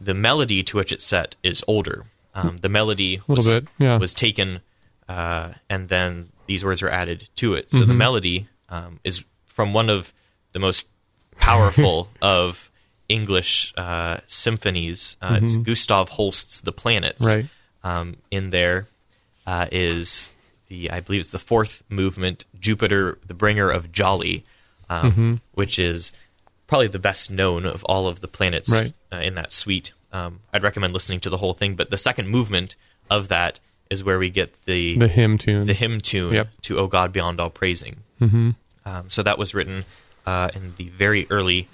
the 0.00 0.14
melody 0.14 0.62
to 0.64 0.76
which 0.78 0.90
it's 0.92 1.04
set 1.04 1.36
is 1.42 1.62
older. 1.68 2.06
Um, 2.34 2.56
the 2.58 2.68
melody 2.68 3.22
was, 3.26 3.46
bit, 3.46 3.66
yeah. 3.78 3.96
was 3.96 4.12
taken, 4.12 4.60
uh, 5.08 5.52
and 5.70 5.88
then 5.88 6.28
these 6.46 6.64
words 6.64 6.82
are 6.82 6.90
added 6.90 7.28
to 7.36 7.54
it. 7.54 7.70
So 7.70 7.78
the 7.78 7.84
Mm-hmm. 7.86 7.98
melody 7.98 8.48
um, 8.68 9.00
is 9.04 9.22
from 9.46 9.72
one 9.72 9.88
of 9.88 10.12
the 10.52 10.58
most 10.58 10.84
powerful 11.38 12.10
of 12.22 12.70
English 13.08 13.72
uh, 13.76 14.18
symphonies. 14.26 15.16
Uh, 15.22 15.38
It's 15.42 15.56
Gustav 15.56 16.08
Holst's 16.10 16.60
"The 16.60 16.72
Planets." 16.72 17.24
Mm-hmm. 17.24 17.36
Right. 17.36 17.48
Um, 17.84 18.16
in 18.30 18.50
there 18.50 18.88
uh, 19.46 19.66
is 19.70 20.30
the 20.68 20.90
I 20.90 21.00
believe 21.00 21.20
it's 21.20 21.30
the 21.30 21.38
fourth 21.38 21.82
movement, 21.88 22.44
Jupiter, 22.58 23.18
the 23.26 23.34
bringer 23.34 23.70
of 23.70 23.92
jolly, 23.92 24.44
um, 24.90 25.10
Mm-hmm. 25.12 25.34
which 25.54 25.78
is 25.78 26.12
probably 26.66 26.88
the 26.88 26.98
best 26.98 27.30
known 27.30 27.64
of 27.66 27.84
all 27.84 28.08
of 28.08 28.20
the 28.20 28.28
planets 28.28 28.70
Right. 28.72 28.92
uh, 29.12 29.16
in 29.18 29.34
that 29.34 29.52
suite. 29.52 29.92
Um, 30.12 30.40
I'd 30.52 30.62
recommend 30.62 30.92
listening 30.92 31.20
to 31.20 31.30
the 31.30 31.36
whole 31.36 31.54
thing, 31.54 31.76
but 31.76 31.90
the 31.90 31.98
second 31.98 32.28
movement 32.28 32.74
of 33.10 33.28
that 33.28 33.60
is 33.90 34.02
where 34.02 34.18
we 34.18 34.30
get 34.30 34.54
the 34.64 34.98
The 34.98 35.08
hymn 35.08 35.38
tune. 35.38 35.66
the 35.66 35.74
hymn 35.74 36.00
tune 36.00 36.34
Yep. 36.34 36.48
to 36.62 36.78
"O 36.78 36.86
God 36.88 37.12
Beyond 37.12 37.40
All 37.40 37.50
Praising." 37.50 37.98
Mm-hmm. 38.20 38.50
Um, 38.84 39.10
so 39.10 39.22
that 39.22 39.38
was 39.38 39.54
written 39.54 39.84
uh, 40.26 40.50
in 40.54 40.74
the 40.76 40.88
very 40.88 41.26
early 41.30 41.68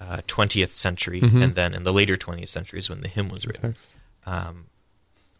uh, 0.00 0.18
20th 0.28 0.72
century, 0.72 1.20
Mm-hmm. 1.22 1.40
and 1.42 1.54
then 1.54 1.72
in 1.72 1.84
the 1.84 1.92
later 1.92 2.16
20th 2.16 2.48
centuries 2.50 2.90
when 2.90 3.00
the 3.00 3.08
hymn 3.08 3.28
was 3.30 3.46
written. 3.46 3.76
Um, 4.26 4.66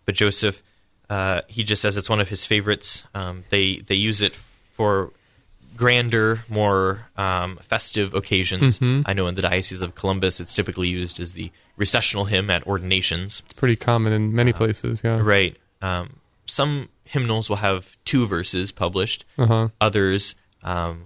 but 0.07 0.15
Joseph, 0.15 0.63
uh, 1.11 1.43
he 1.49 1.63
just 1.65 1.83
says 1.83 1.97
it's 1.97 2.09
one 2.09 2.21
of 2.21 2.29
his 2.31 2.45
favorites. 2.47 3.03
Um, 3.15 3.45
they 3.51 3.83
they 3.87 3.95
use 3.97 4.23
it 4.23 4.35
for 4.73 5.11
grander, 5.77 6.45
more 6.49 7.07
um, 7.17 7.59
festive 7.63 8.15
occasions. 8.15 8.79
Mm-hmm. 8.79 9.03
I 9.07 9.13
know 9.13 9.27
in 9.27 9.35
the 9.35 9.43
Diocese 9.43 9.81
of 9.83 9.95
Columbus, 9.95 10.41
it's 10.41 10.55
typically 10.55 10.89
used 10.89 11.21
as 11.21 11.33
the 11.33 11.51
recessional 11.77 12.25
hymn 12.27 12.51
at 12.51 12.67
ordinations. 12.67 13.43
It's 13.45 13.53
pretty 13.55 13.77
common 13.77 14.13
in 14.13 14.33
many 14.35 14.53
places, 14.53 15.01
yeah. 15.05 15.19
Right. 15.21 15.57
Um, 15.83 16.17
some 16.47 16.89
hymnals 17.05 17.49
will 17.49 17.57
have 17.57 17.97
two 18.05 18.27
verses 18.27 18.73
published. 18.73 19.25
Uh-huh. 19.39 19.69
Others, 19.81 20.35
um, 20.63 21.05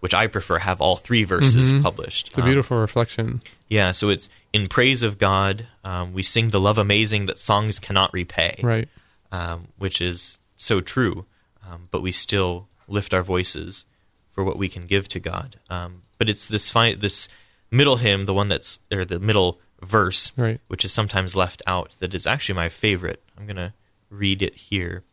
which 0.00 0.14
I 0.14 0.26
prefer, 0.26 0.58
have 0.58 0.80
all 0.80 0.96
three 0.96 1.24
verses 1.24 1.72
published. 1.82 2.28
It's 2.28 2.38
a 2.38 2.42
Um, 2.42 2.46
beautiful 2.46 2.78
reflection. 2.78 3.42
yeah, 3.68 3.92
so 3.92 4.10
it's 4.10 4.28
in 4.52 4.68
praise 4.68 5.02
of 5.02 5.18
God. 5.18 5.66
Um, 5.84 6.12
we 6.12 6.22
sing 6.22 6.50
the 6.50 6.60
love 6.60 6.78
amazing 6.78 7.26
that 7.26 7.38
songs 7.38 7.78
cannot 7.78 8.12
repay. 8.12 8.60
Right. 8.62 8.88
Um, 9.32 9.68
which 9.78 10.00
is 10.00 10.38
so 10.56 10.80
true. 10.80 11.24
Um, 11.68 11.88
but 11.90 12.02
we 12.02 12.12
still 12.12 12.68
lift 12.86 13.14
our 13.14 13.22
voices 13.22 13.84
for 14.34 14.44
what 14.44 14.58
we 14.58 14.68
can 14.68 14.86
give 14.86 15.08
to 15.08 15.20
God. 15.20 15.58
Um, 15.70 16.02
but 16.18 16.28
it's 16.28 16.48
this 16.48 16.68
fi- 16.68 16.94
this 16.94 17.28
middle 17.70 17.96
hymn, 17.96 18.26
the 18.26 18.34
one 18.34 18.48
that's 18.48 18.78
or 18.92 19.04
the 19.04 19.18
middle 19.18 19.60
verse, 19.80 20.32
Right. 20.36 20.60
which 20.68 20.84
is 20.84 20.92
sometimes 20.92 21.36
left 21.36 21.62
out, 21.66 21.94
that 22.00 22.14
is 22.14 22.26
actually 22.26 22.54
my 22.56 22.68
favorite. 22.68 23.22
I'm 23.38 23.46
gonna 23.46 23.74
read 24.10 24.42
it 24.42 24.54
here. 24.54 25.04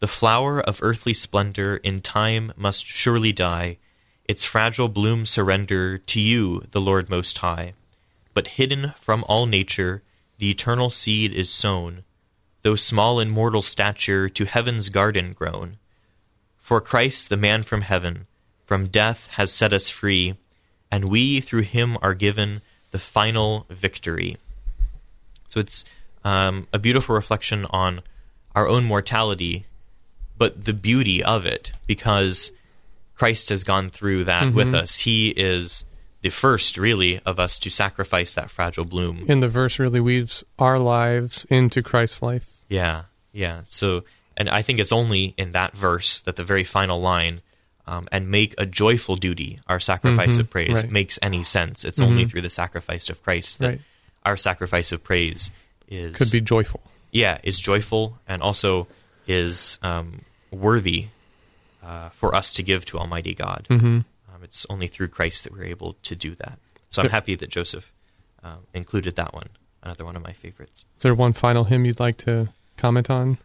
The 0.00 0.06
flower 0.08 0.60
of 0.60 0.80
earthly 0.82 1.14
splendor 1.14 1.76
in 1.76 2.00
time 2.00 2.52
must 2.56 2.86
surely 2.86 3.32
die, 3.32 3.78
its 4.24 4.44
fragile 4.44 4.88
bloom 4.88 5.26
surrender 5.26 5.98
to 5.98 6.20
you, 6.20 6.64
the 6.70 6.80
Lord 6.80 7.10
Most 7.10 7.38
High. 7.38 7.74
But 8.32 8.48
hidden 8.48 8.94
from 8.98 9.24
all 9.28 9.46
nature, 9.46 10.02
the 10.38 10.50
eternal 10.50 10.88
seed 10.88 11.32
is 11.34 11.50
sown, 11.50 12.04
though 12.62 12.76
small 12.76 13.20
in 13.20 13.28
mortal 13.28 13.60
stature, 13.62 14.28
to 14.30 14.44
heaven's 14.46 14.88
garden 14.88 15.32
grown. 15.32 15.76
For 16.56 16.80
Christ, 16.80 17.28
the 17.28 17.36
man 17.36 17.62
from 17.62 17.82
heaven, 17.82 18.26
from 18.70 18.86
death 18.86 19.26
has 19.32 19.52
set 19.52 19.72
us 19.72 19.88
free, 19.88 20.36
and 20.92 21.06
we 21.06 21.40
through 21.40 21.62
him 21.62 21.98
are 22.02 22.14
given 22.14 22.62
the 22.92 23.00
final 23.00 23.66
victory. 23.68 24.36
So 25.48 25.58
it's 25.58 25.84
um, 26.22 26.68
a 26.72 26.78
beautiful 26.78 27.16
reflection 27.16 27.66
on 27.70 28.02
our 28.54 28.68
own 28.68 28.84
mortality, 28.84 29.66
but 30.38 30.66
the 30.66 30.72
beauty 30.72 31.20
of 31.20 31.46
it, 31.46 31.72
because 31.88 32.52
Christ 33.16 33.48
has 33.48 33.64
gone 33.64 33.90
through 33.90 34.26
that 34.26 34.54
with 34.54 34.72
us. 34.72 34.98
He 34.98 35.30
is 35.30 35.82
the 36.20 36.30
first, 36.30 36.76
really, 36.76 37.20
of 37.26 37.40
us 37.40 37.58
to 37.58 37.70
sacrifice 37.70 38.34
that 38.34 38.52
fragile 38.52 38.84
bloom. 38.84 39.24
And 39.28 39.42
the 39.42 39.48
verse 39.48 39.80
really 39.80 39.98
weaves 39.98 40.44
our 40.60 40.78
lives 40.78 41.44
into 41.50 41.82
Christ's 41.82 42.22
life. 42.22 42.60
Yeah, 42.68 43.06
yeah. 43.32 43.62
So 43.64 44.04
and 44.36 44.48
I 44.48 44.62
think 44.62 44.78
it's 44.78 44.92
only 44.92 45.34
in 45.36 45.50
that 45.52 45.74
verse 45.74 46.20
that 46.20 46.36
the 46.36 46.44
very 46.44 46.62
final 46.62 47.00
line, 47.00 47.42
um, 47.90 48.06
and 48.12 48.30
make 48.30 48.54
a 48.56 48.64
joyful 48.66 49.16
duty 49.16 49.58
our 49.66 49.80
sacrifice 49.80 50.36
Mhm, 50.36 50.40
of 50.40 50.50
praise 50.50 50.82
right. 50.82 50.90
makes 50.90 51.18
any 51.22 51.42
sense. 51.42 51.84
It's 51.84 52.00
only 52.00 52.24
Mhm. 52.24 52.30
through 52.30 52.42
the 52.42 52.50
sacrifice 52.62 53.10
of 53.10 53.22
Christ 53.22 53.58
that 53.58 53.68
Right. 53.68 53.80
our 54.24 54.36
sacrifice 54.36 54.92
of 54.92 55.02
praise 55.02 55.50
is 55.88 56.14
Could 56.16 56.30
be 56.30 56.40
joyful. 56.40 56.80
yeah 57.10 57.38
is 57.42 57.58
joyful 57.58 58.04
and 58.28 58.42
also 58.42 58.86
is 59.26 59.78
um, 59.82 60.22
worthy 60.52 61.08
uh, 61.82 62.10
for 62.10 62.34
us 62.34 62.52
to 62.54 62.62
give 62.62 62.84
to 62.86 62.98
Almighty 62.98 63.34
God. 63.34 63.66
hmm 63.68 64.00
Um, 64.32 64.44
it's 64.44 64.64
only 64.70 64.86
through 64.86 65.08
Christ 65.08 65.44
that 65.44 65.52
we're 65.52 65.64
able 65.76 65.94
to 66.04 66.14
do 66.14 66.34
that. 66.36 66.58
So 66.90 67.02
So- 67.02 67.02
I'm 67.02 67.10
happy 67.10 67.34
that 67.36 67.48
Joseph 67.50 67.90
um, 68.44 68.58
included 68.74 69.16
that 69.16 69.34
one. 69.34 69.48
Another 69.82 70.04
one 70.04 70.14
of 70.16 70.22
my 70.22 70.32
favorites. 70.32 70.84
Is 70.96 71.02
there 71.02 71.14
one 71.14 71.32
final 71.32 71.64
hymn 71.64 71.84
you'd 71.86 71.98
like 72.00 72.18
to 72.18 72.48
comment 72.76 73.08
on? 73.10 73.38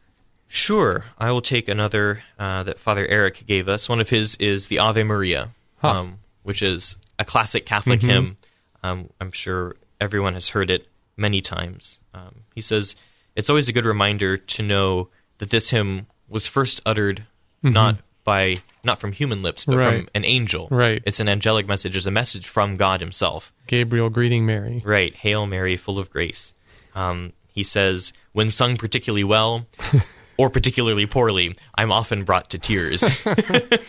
Sure, 0.48 1.06
I 1.18 1.32
will 1.32 1.42
take 1.42 1.68
another 1.68 2.24
uh, 2.40 2.64
that 2.64 2.80
Father 2.80 3.06
Eric 3.08 3.46
gave 3.48 3.68
us. 3.68 3.90
One 3.90 4.00
of 4.00 4.10
his 4.10 4.36
is 4.36 4.68
the 4.68 4.80
Ave 4.80 5.04
Maria, 5.04 5.50
Huh. 5.78 5.90
um, 5.90 6.20
which 6.44 6.62
is 6.62 6.98
a 7.20 7.26
classic 7.26 7.66
Catholic 7.66 8.00
Mhm. 8.02 8.08
hymn. 8.10 8.38
Um, 8.84 9.10
I'm 9.20 9.32
sure 9.32 9.76
everyone 10.00 10.34
has 10.36 10.50
heard 10.50 10.70
it 10.70 10.88
many 11.18 11.42
times. 11.42 12.00
Um, 12.14 12.42
he 12.54 12.62
says 12.62 12.96
it's 13.36 13.50
always 13.50 13.68
a 13.68 13.74
good 13.74 13.86
reminder 13.86 14.38
to 14.38 14.64
know 14.64 15.10
that 15.40 15.50
this 15.50 15.70
hymn 15.72 16.08
was 16.30 16.46
first 16.48 16.80
uttered 16.86 17.24
not 17.64 17.98
by 18.24 18.62
not 18.84 19.00
from 19.00 19.12
human 19.12 19.42
lips, 19.42 19.66
but 19.66 19.74
Mm-hmm. 19.74 19.80
Right. 19.80 19.98
from 20.02 20.10
an 20.14 20.26
angel. 20.26 20.68
Right. 20.70 21.02
It's 21.06 21.20
an 21.20 21.28
angelic 21.28 21.68
message. 21.68 21.96
It's 21.96 22.06
a 22.06 22.12
message 22.12 22.48
from 22.48 22.78
God 22.78 23.00
Himself. 23.02 23.52
Gabriel 23.68 24.10
greeting 24.12 24.46
Mary. 24.46 24.82
Right. 24.86 25.16
Hail 25.16 25.46
Mary, 25.48 25.76
full 25.78 25.98
of 26.00 26.12
grace. 26.12 26.54
Um, 26.94 27.34
he 27.48 27.64
says, 27.64 28.14
when 28.34 28.52
sung 28.52 28.78
particularly 28.78 29.24
well 29.24 29.66
or 30.38 30.50
particularly 30.50 31.06
poorly, 31.06 31.56
I'm 31.78 31.92
often 31.92 32.24
brought 32.24 32.50
to 32.52 32.58
tears. 32.60 33.04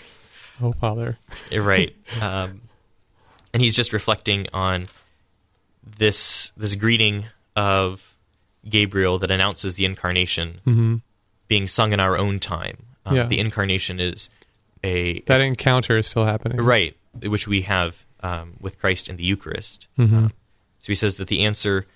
Oh, 0.62 0.72
Father. 0.72 1.18
right. 1.54 1.94
Um, 2.18 2.62
and 3.52 3.61
he's 3.62 3.76
just 3.76 3.92
reflecting 3.92 4.46
on 4.54 4.88
this 5.98 6.50
this 6.56 6.74
greeting 6.76 7.26
of 7.54 8.02
Gabriel 8.66 9.18
that 9.18 9.30
announces 9.30 9.74
the 9.74 9.85
incarnation 9.85 10.61
hmm 10.64 10.96
being 11.48 11.68
sung 11.68 11.92
in 11.92 12.00
our 12.00 12.16
own 12.18 12.40
time. 12.40 12.76
Um, 13.04 13.14
Yeah. 13.16 13.22
The 13.26 13.38
incarnation 13.38 14.00
is 14.00 14.28
a 14.82 15.20
That 15.26 15.40
encounter 15.42 15.96
is 15.98 16.06
still 16.09 16.24
happening. 16.24 16.56
right, 16.59 16.96
which 17.22 17.46
we 17.46 17.61
have 17.62 18.02
um, 18.20 18.54
with 18.59 18.78
Christ 18.80 19.09
in 19.09 19.16
the 19.16 19.22
Eucharist. 19.24 19.87
Mhm. 19.98 20.12
Um, 20.12 20.32
so 20.80 20.87
he 20.88 20.94
says 20.96 21.16
that 21.18 21.28
the 21.28 21.44
answer 21.44 21.87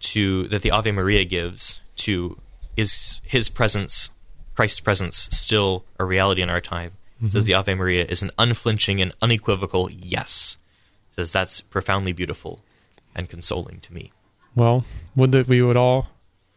to 0.00 0.46
that 0.48 0.62
the 0.62 0.72
Ave 0.72 0.90
Maria 0.90 1.24
gives 1.24 1.80
to 1.98 2.38
is 2.78 3.20
His 3.24 3.48
presence, 3.48 4.10
Christ's 4.54 4.80
presence, 4.80 5.28
still 5.32 5.84
a 5.98 6.04
reality 6.04 6.42
in 6.42 6.50
our 6.50 6.60
time. 6.60 6.92
He 7.20 7.28
says 7.28 7.46
the 7.46 7.54
Ave 7.54 7.74
Maria 7.74 8.04
is 8.04 8.22
an 8.22 8.30
unflinching 8.38 9.00
and 9.02 9.12
unequivocal 9.20 9.90
yes. 9.90 10.56
Says 11.16 11.32
that's 11.32 11.60
profoundly 11.60 12.12
beautiful 12.12 12.60
and 13.14 13.28
consoling 13.28 13.80
to 13.80 13.92
me. 13.92 14.12
Well, 14.54 14.84
would 15.16 15.32
that 15.32 15.48
we 15.48 15.60
would 15.60 15.76
all 15.76 16.06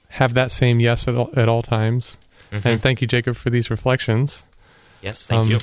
have 0.10 0.36
that 0.36 0.52
same 0.52 0.80
yes 0.80 1.08
at 1.08 1.16
all, 1.16 1.32
at 1.36 1.50
all 1.50 1.64
times. 1.64 2.18
And 2.52 2.80
thank 2.82 3.02
you, 3.02 3.08
Jacob, 3.08 3.38
for 3.38 3.50
these 3.50 3.72
reflections. 3.72 4.44
Yes, 5.02 5.26
thank 5.26 5.40
Um, 5.40 5.50
you. 5.52 5.60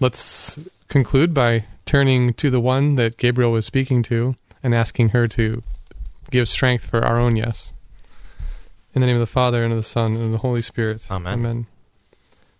Let's 0.00 0.58
conclude 0.88 1.34
by 1.34 1.64
turning 1.84 2.32
to 2.34 2.48
the 2.48 2.60
one 2.60 2.94
that 2.94 3.16
Gabriel 3.18 3.50
was 3.52 3.66
speaking 3.66 4.02
to 4.04 4.34
and 4.62 4.74
asking 4.74 5.10
her 5.10 5.26
to 5.28 5.62
give 6.30 6.48
strength 6.48 6.86
for 6.86 7.04
our 7.04 7.18
own 7.18 7.36
yes. 7.36 7.72
In 8.98 9.00
the 9.00 9.06
name 9.06 9.14
of 9.14 9.20
the 9.20 9.26
Father, 9.28 9.62
and 9.62 9.72
of 9.72 9.78
the 9.78 9.84
Son, 9.84 10.16
and 10.16 10.24
of 10.24 10.32
the 10.32 10.38
Holy 10.38 10.60
Spirit. 10.60 11.08
Amen. 11.08 11.34
Amen. 11.34 11.66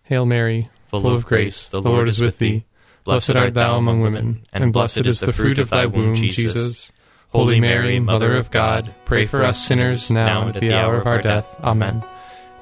Hail 0.04 0.24
Mary, 0.24 0.70
Full, 0.86 1.12
of 1.12 1.26
grace, 1.26 1.66
the 1.66 1.82
Lord 1.82 2.06
is 2.06 2.20
with 2.20 2.38
thee. 2.38 2.64
Blessed 3.02 3.34
art 3.34 3.54
thou 3.54 3.74
among 3.74 4.02
women, 4.02 4.46
and 4.52 4.72
blessed 4.72 4.98
is 4.98 5.18
the 5.18 5.32
fruit 5.32 5.58
of 5.58 5.70
thy 5.70 5.86
womb, 5.86 6.14
Jesus. 6.14 6.92
Holy 7.30 7.58
Mary, 7.58 7.98
Mother 7.98 8.36
of 8.36 8.52
God, 8.52 8.94
pray 9.04 9.26
for 9.26 9.44
us 9.44 9.60
sinners 9.60 10.12
now 10.12 10.46
and 10.46 10.54
at 10.54 10.60
the 10.60 10.74
hour 10.74 10.98
of 10.98 11.08
our 11.08 11.20
death. 11.20 11.56
Amen. 11.64 12.04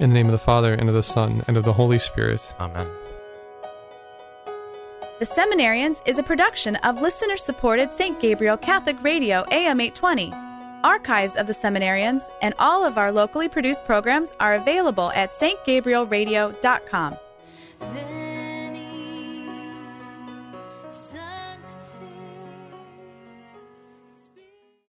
In 0.01 0.09
the 0.09 0.15
name 0.15 0.25
of 0.25 0.33
the 0.33 0.39
Father, 0.39 0.73
and 0.73 0.89
of 0.89 0.95
the 0.95 1.03
Son, 1.03 1.45
and 1.47 1.59
of 1.59 1.67
the 1.67 1.75
Holy 1.75 1.99
Spirit. 1.99 2.41
Amen. 2.59 2.87
The 5.19 5.27
Seminarians 5.27 6.01
is 6.07 6.19
a 6.19 6.23
production 6.23 6.77
of 6.77 7.03
listener 7.03 7.37
supported 7.37 7.93
St. 7.93 8.19
Gabriel 8.21 8.57
Catholic 8.57 9.03
Radio 9.03 9.45
AM 9.51 9.83
820. 9.83 10.46
Archives 10.87 11.35
of 11.35 11.49
the 11.49 11.53
Seminarians 11.53 12.31
and 12.43 12.55
all 12.61 12.85
of 12.85 12.97
our 12.97 13.11
locally 13.11 13.49
produced 13.49 13.85
programs 13.85 14.33
are 14.39 14.55
available 14.55 15.11
at 15.17 15.33
stgabrielradio.com. 15.33 17.17